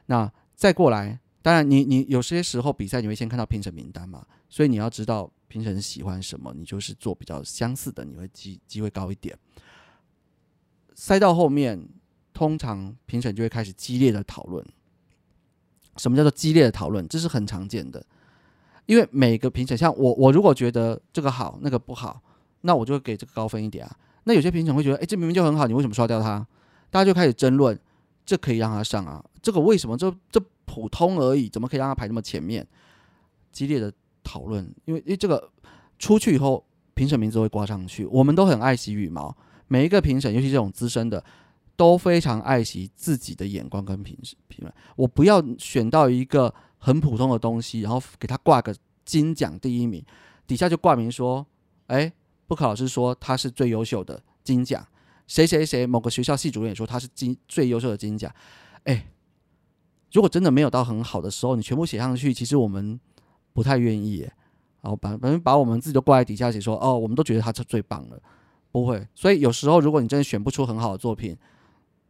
[0.06, 9.38] 那再过来，当然你你有些时候比赛你会先看到评审名单嘛，所以你要知道评审喜欢什么，你就是做比较相似的，你会机机会高一点。
[10.94, 11.88] 塞到后面，
[12.32, 14.66] 通常评审就会开始激烈的讨论。
[15.96, 17.06] 什么叫做激烈的讨论？
[17.08, 18.04] 这是很常见的，
[18.86, 22.20] 因为每个评审，像我，我如果觉得这个好，那个不好，
[22.62, 23.96] 那我就会给这个高分一点啊。
[24.24, 26.46] 那有些评审会觉得，哎，这明明就很好，你为什么刷掉它？
[26.90, 27.78] 大家就开始争论，
[28.24, 29.96] 这可以让他上啊，这个为什么？
[29.96, 32.66] 这这普通而已，怎么可以让他排那么前面？
[33.52, 33.92] 激烈的
[34.22, 35.50] 讨论，因为因为这个
[35.98, 38.04] 出去以后，评审名字会挂上去。
[38.06, 39.34] 我们都很爱惜羽毛，
[39.68, 41.24] 每一个评审，尤其这种资深的。
[41.76, 44.16] 都非常爱惜自己的眼光跟评
[44.48, 44.74] 评论。
[44.96, 48.74] 我不要选到一个很普通的东西，然后给他挂个
[49.04, 50.04] 金奖第一名，
[50.46, 51.46] 底下就挂名说
[51.88, 52.12] ：“哎，
[52.46, 54.86] 不考老师说他是最优秀的金奖，
[55.26, 58.32] 谁谁谁某个学校系主任也说他是金最优秀的金奖。”
[58.84, 59.06] 哎，
[60.12, 62.98] 如果真的没有到很好的时候，你全部写上去，其实我们
[63.52, 64.28] 不太愿意。
[64.82, 68.22] 然后把反正把我们自己都挂在底下写说：“哦，我们都觉得他是最棒的。”
[68.70, 69.04] 不会。
[69.16, 71.36] 所以有时候如果你真的选不出很好的作品，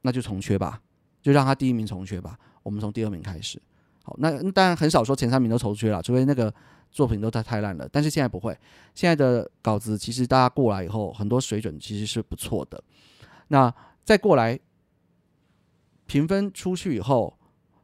[0.02, 0.80] 那就重缺吧，
[1.22, 2.38] 就让他第一名重缺吧。
[2.62, 3.60] 我们从第二名开始。
[4.02, 6.52] 好，那当然很少说前三名都重缺了，除非那个
[6.92, 7.88] 作品都太太烂了。
[7.90, 8.56] 但是现在不会，
[8.94, 12.82] 现在的稿子其实大家过来以后，很多水准其实是不错的。
[13.48, 13.72] 那
[14.04, 14.58] 再过来
[16.06, 17.36] 评分出去以后，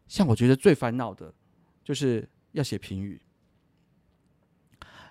[0.06, 1.34] 像我觉得最烦恼的
[1.82, 3.20] 就是要写评语。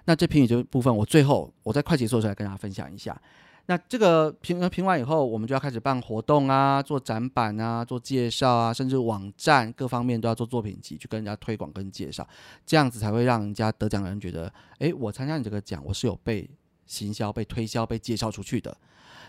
[0.06, 3.22] 那这评语这部分，我最后我在快结束的时候来跟大家分享一下。
[3.68, 12.28] 那这个评评完以后，我们就要开始办活动啊，做展板啊，做介绍啊，甚至网站各方面都要做作品集，去跟人家推广跟介绍，
[12.66, 16.50] 这样子才会让人家得奖的人觉得，哎，我参加你这个奖，我是有被
[16.86, 18.76] 行销、被推销、被介绍出去的。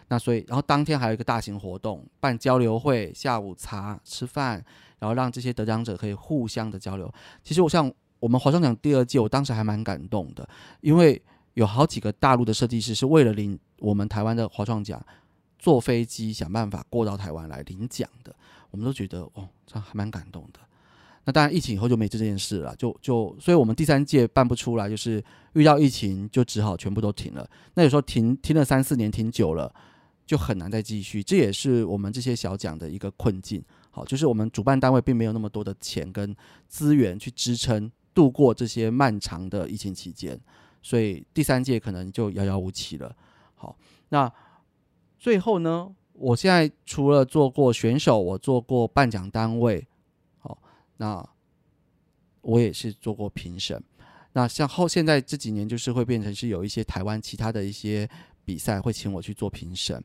[0.09, 4.65] 那所以，然后当天还有一个大型活动，办交流会，下午茶吃饭，
[4.99, 7.13] 然后让这些得奖者可以互相的交流。
[7.45, 10.49] 其实我像我们华商奖第二届，我当时还蛮感动的，
[10.81, 11.23] 因为。
[11.55, 15.05] 有好几个大陆的设计师是为了领我们台湾的华创奖，
[15.59, 18.35] 坐飞机想办法过到台湾来领奖的，
[18.71, 20.61] 我们都觉得哦，这还蛮感动的。
[21.25, 25.23] 那当然疫情以后就没这件事了，就就，所以我们第三届办不出来，就是
[25.53, 27.49] 遇到疫情就只好全部都停了。
[27.75, 29.73] 那有时候停停了三四年，停久了
[30.27, 33.63] 就很难再继续，这也是我们这些小奖的一个困境。
[33.91, 36.35] 好，就是我们主办单位并没有那么多的钱跟
[36.67, 40.39] 资源去支撑度过这些漫长的疫情期间。
[40.83, 43.15] 所以第三届可能就遥遥无期了。
[43.63, 43.77] 好，
[44.09, 44.33] 那
[45.21, 45.95] 最后呢？
[46.15, 49.87] 我现在除了做过选手，我做过颁奖单位，
[50.39, 50.61] 好，
[50.97, 51.25] 那
[52.41, 53.81] 我也是做过评审。
[54.33, 58.09] 那像后现在这几年，就是会变成是有一些台湾其他的一些
[58.45, 60.03] 比赛会请我去做评审。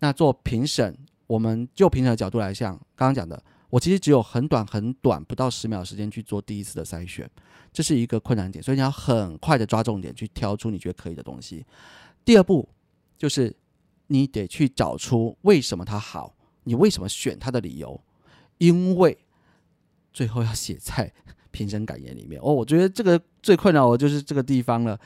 [0.00, 0.96] 那做评审，
[1.28, 3.40] 我们就评审的角度来像刚刚讲的。
[3.70, 7.30] 我其实只有很短很短不到十秒时间去做第一次的筛选，
[7.72, 11.64] 这是一个困难点，所以你要很快的抓重点去挑出你觉得可以的东西。
[12.24, 12.68] 第二步
[13.18, 13.54] 就是
[14.06, 18.00] 你得去找出为什么它好，你为什么选它的理由，
[18.56, 19.18] 因为
[20.12, 21.12] 最后要写在
[21.50, 22.40] 评审感言里面。
[22.40, 24.98] 哦，我觉得这个最困扰我就是这个地方了。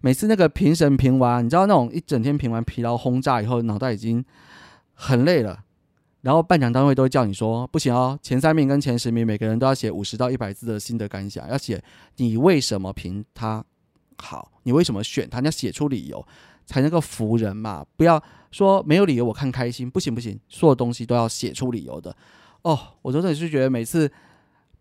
[0.00, 4.24] 每次那个评审评完，你知道那种一整天评完疲劳轰炸以后，脑袋已经
[4.94, 5.64] 很累了。
[6.22, 11.82] 然后颁奖单位都会叫你说不行哦，前三名跟前十名每个人都要写五十到一百字的心得感想，要写
[12.16, 13.64] 你为什么评他
[14.18, 16.26] 好，你为什么选他，你要写出理由
[16.68, 17.84] 才能够服人嘛。
[17.96, 22.16] 不要说没有理由我看开心，不行不行，所有东西都要写出理由的。
[22.62, 24.08] 哦，我真的是觉得每次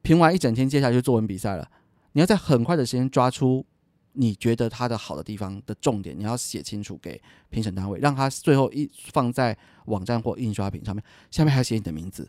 [0.04, 1.68] 评完一整天，接下来就作文比赛了，
[2.12, 3.66] 你要在很快的时间抓出。
[4.20, 7.22] 你觉得他的好的地方的重点，你要写清楚给
[7.52, 12.28] 评审单位，让他最后一放在网站或印刷品上面，下面还写你的名字。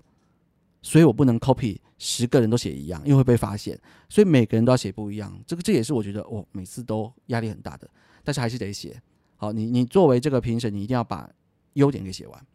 [0.82, 3.80] 所以我不能 copy 十个人都写一样，因为会被发现。
[4.06, 5.34] 所以每个人都要写不一样。
[5.46, 7.88] 这个这也是我觉得我每次都压力很大的，
[8.22, 9.00] 但是还是得写。
[9.38, 11.30] 好，你你作为这个评审，你一定要把
[11.72, 12.46] 优点给写完。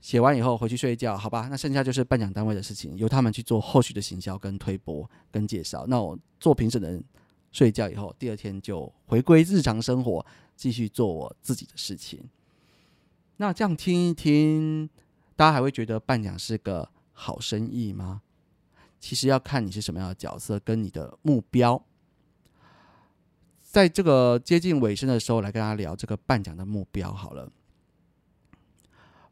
[0.00, 1.48] 写完以后回去睡觉，好吧？
[1.50, 5.84] 那剩下就是颁奖单位的事情，由他们去做后续的行销、跟推播、跟介绍。
[5.88, 7.04] 那我做评审的人。
[7.54, 10.24] 睡觉以后，第二天就回归日常生活，
[10.56, 12.18] 继续做我自己的事情。
[13.36, 14.88] 那这样听一听，
[15.36, 18.22] 大家还会觉得颁奖是个好生意吗？
[18.98, 21.84] 其实要看你是什么样的角色，跟你的目标。
[23.72, 27.50] 在这个接近尾声的时候，来跟大家聊这个颁奖的目标好了。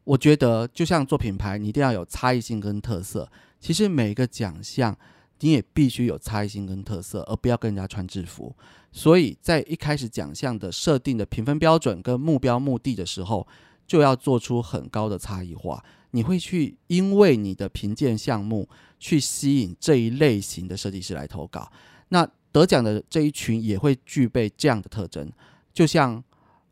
[0.03, 3.31] 我觉得，就像做品牌，你一定要有差异性跟特色。
[3.61, 4.97] 其实每一个奖项。
[5.43, 8.55] 你也必须有差异性跟特色，而不要跟人家穿制服。
[8.93, 13.49] 所以在一开始奖项的设定的评分标准跟目标目的的时候，
[13.87, 15.83] 就要做出很高的差异化。
[16.11, 18.69] 你会去因为你的评鉴项目
[18.99, 21.73] 去吸引这一类型的设计师来投稿，
[22.11, 25.31] 那得奖的这一群也会具备这样的特征。
[25.73, 26.23] 就像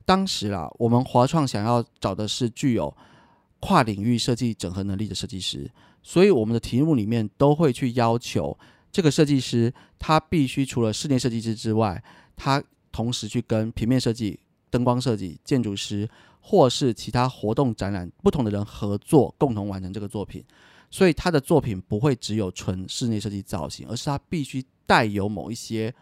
[0.04, 2.94] 当时啦，我们华创想要找的是具有
[3.60, 5.70] 跨领域设计整合能力的设计师，
[6.02, 8.58] 所以我们的题目里面都会去要求
[8.90, 12.02] 这个设计师，他必须除了室内设计师之外，
[12.36, 16.08] 他同时去跟平面设计、灯光设计、建筑师。
[16.40, 20.42] 或是其他活动展览，不同的人合作，共同完成这个作品，
[20.88, 25.94] 所以他的作品不会只有纯室内设计造型，而是他必须带有某一些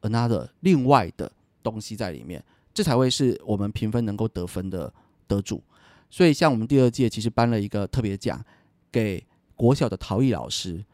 [0.00, 1.30] another 另外的
[1.62, 4.90] 东西在里面，这才会是我们评分能够得分的
[5.26, 5.62] 得主。
[6.08, 8.42] 所以，像我们第二届其实颁了一个特别奖
[8.90, 9.26] 给
[9.56, 10.84] 国小的陶艺老师，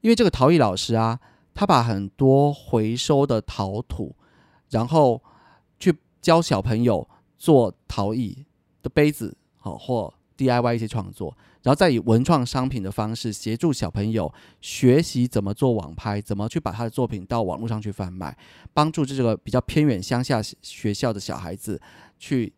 [0.00, 1.20] 因为这个陶艺老师啊，
[1.54, 4.14] 他把很多回收的陶土，
[4.70, 5.22] 然后
[5.78, 7.08] 去教小朋友。
[7.42, 8.46] 做陶艺
[8.82, 18.36] 的杯子，好或 DIY 一些创作，然后再以文创商品的方式协助小朋友学习怎么做网拍，怎么去把他的作品到网络上去贩卖，
[18.72, 21.80] 帮助这个比较偏远乡下学校的小孩子
[22.18, 22.52] 去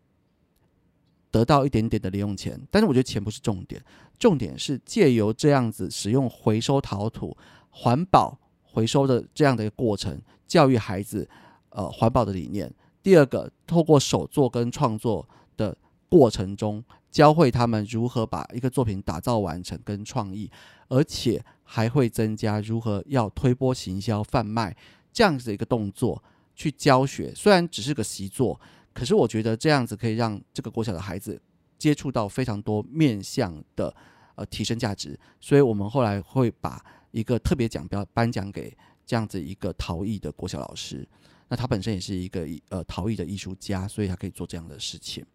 [1.31, 2.59] 得到一点点的零用钱。
[2.71, 3.83] 但是我觉得钱不是重点，
[4.17, 7.35] 重点是借由这样子使用回收陶土、
[7.69, 11.27] 环保回收的这样的一个过程，教育孩子
[11.69, 12.73] 呃环保的理念。
[13.03, 15.77] 第二个，透过手作跟创作的
[16.09, 16.83] 过程中，
[17.15, 20.51] 教会他们如何把一个作品打造完成跟创意，
[20.89, 24.75] 而且还会增加如何要推波行销、贩卖
[25.13, 26.21] 这样子的一个动作
[26.57, 27.33] 去教学。
[27.33, 28.59] 虽然只是个习作，
[28.91, 31.41] 可是我觉得这样子可以让这个国小的孩子
[31.77, 33.95] 接触到非常多面向的
[34.35, 35.17] 呃提升价值。
[35.39, 41.07] 所以我们后来会把一个特别奖标颁奖给这样子一个陶艺的国小老师。
[41.47, 45.25] 那他本身也是一个呃陶艺的艺术家，所以他可以做这样的事情。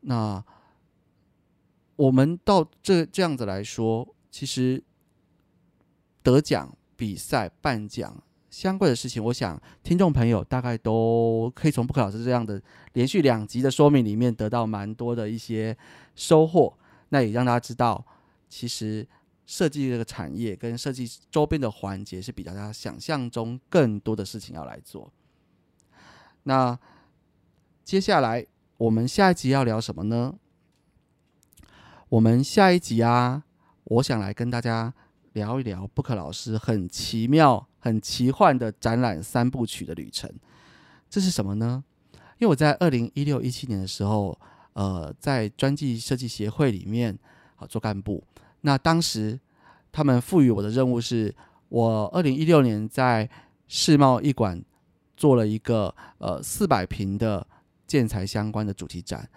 [0.00, 0.44] 那
[1.96, 4.82] 我们到这这样子来说，其实
[6.22, 12.60] 得奖、比赛、颁奖相关的事情，我想听众朋友大概都可以从布克老师这样的
[12.92, 15.76] 连续两集的说明里面得到蛮多的一些
[16.14, 16.76] 收获。
[17.10, 18.04] 那也让大家知道，
[18.48, 19.06] 其实。
[19.46, 25.12] 设计这个产业跟设计周边的环节是比大家想象中更多的事情要来做。
[26.44, 26.78] 那
[27.84, 28.46] 接下来
[28.78, 30.34] 我们下一集要聊什么呢？
[32.10, 33.42] 我们下一集啊，
[33.84, 34.92] 我想来跟大家
[35.32, 40.30] 聊一聊布克老师很奇妙、很奇幻的展览三部曲的旅程。
[41.08, 41.82] 这是什么呢？
[42.38, 44.38] 因为我在二零一六一七年的时候，
[44.74, 47.18] 呃，在专辑设计协会里面
[47.56, 48.22] 啊做干部。
[48.60, 49.40] 那当时，
[49.90, 51.34] 他们赋予我的任务是，
[51.70, 53.28] 我二零一六年在
[53.66, 54.62] 世贸艺馆
[55.16, 57.46] 做了一个呃四百平的
[57.86, 59.28] 建材相关的主题展。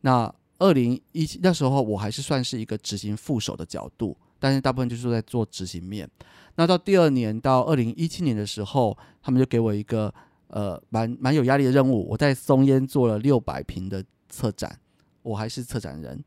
[0.00, 6.08] 那二零一七那时候我还是算是一个执行副手的角度，但是大部分就是在做执行面。
[6.54, 10.12] 那到第二年到二零一七年的时候，他们就给我一个
[10.48, 14.78] 呃蛮蛮有压力的任务，我在松烟做了六百平的策展，
[15.22, 16.24] 我还是策展人。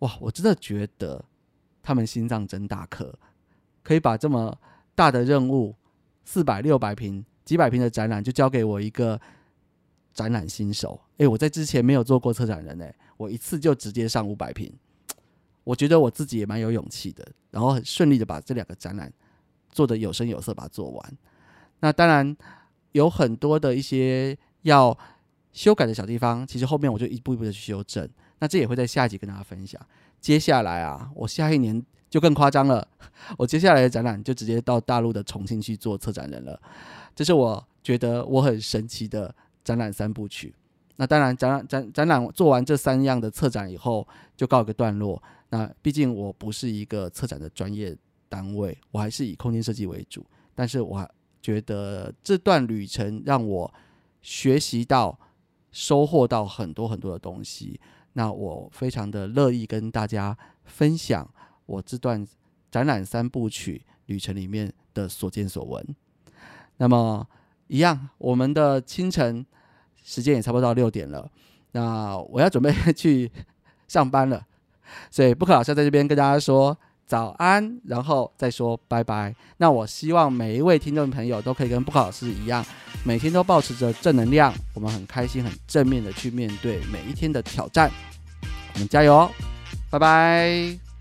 [0.00, 1.24] 哇，我真的觉得。
[1.84, 3.12] 他们心脏真大颗，
[3.82, 4.56] 可以把这么
[4.94, 5.74] 大的任务，
[6.24, 9.20] 四百六百平、几百平的展览，就交给我一个
[10.12, 11.00] 展览新手。
[11.18, 14.72] 诶，我在之前没有做过策展人，哎，我一次就直接上五百平，
[15.64, 17.26] 我觉得我自己也蛮有勇气的。
[17.50, 19.12] 然后很顺利的把这两个展览
[19.70, 21.18] 做的有声有色，把它做完。
[21.80, 22.36] 那当然
[22.92, 24.96] 有很多的一些要
[25.52, 28.08] 修改的小地方，其实后面我就一步一步的去修正。
[28.38, 29.80] 那这也会在下一集跟大家分享。
[30.20, 32.86] 接下来啊，我下一年就更夸张了。
[33.36, 36.60] 我接下来的展览就直接到大陆的重庆去做策展人了。
[37.14, 39.32] 这是我觉得我很神奇的
[39.64, 40.54] 展览三部曲。
[40.96, 44.06] 那当然，展览展展览做完这三样的策展以后，
[44.36, 45.20] 就告一个段落。
[45.48, 47.96] 那毕竟我不是一个策展的专业
[48.28, 50.24] 单位，我还是以空间设计为主。
[50.54, 51.10] 但是我
[51.40, 53.72] 觉得这段旅程让我
[54.20, 55.18] 学习到、
[55.72, 57.80] 收获到很多很多的东西。
[58.12, 61.28] 那我非常的乐意跟大家分享
[61.64, 62.24] 我这段
[62.70, 65.96] 展览三部曲旅程里面的所见所闻。
[66.76, 67.26] 那么，
[67.72, 69.44] 一样，我们的清晨
[70.04, 71.28] 时间也差不多到六点了，
[71.72, 73.30] 那我要准备去
[73.88, 74.44] 上班了，
[75.10, 76.76] 所以布克老师在这边跟大家说。
[77.04, 79.34] 早安，然后再说拜拜。
[79.58, 82.64] 那我希望每一位听众朋友都可以跟布克老师一样，
[83.04, 84.50] 每天都保持着正能量。
[84.72, 87.90] 我们很开心、很正面的去面对每一天的挑战。
[88.72, 89.30] 我们加油！
[89.90, 90.91] 拜拜。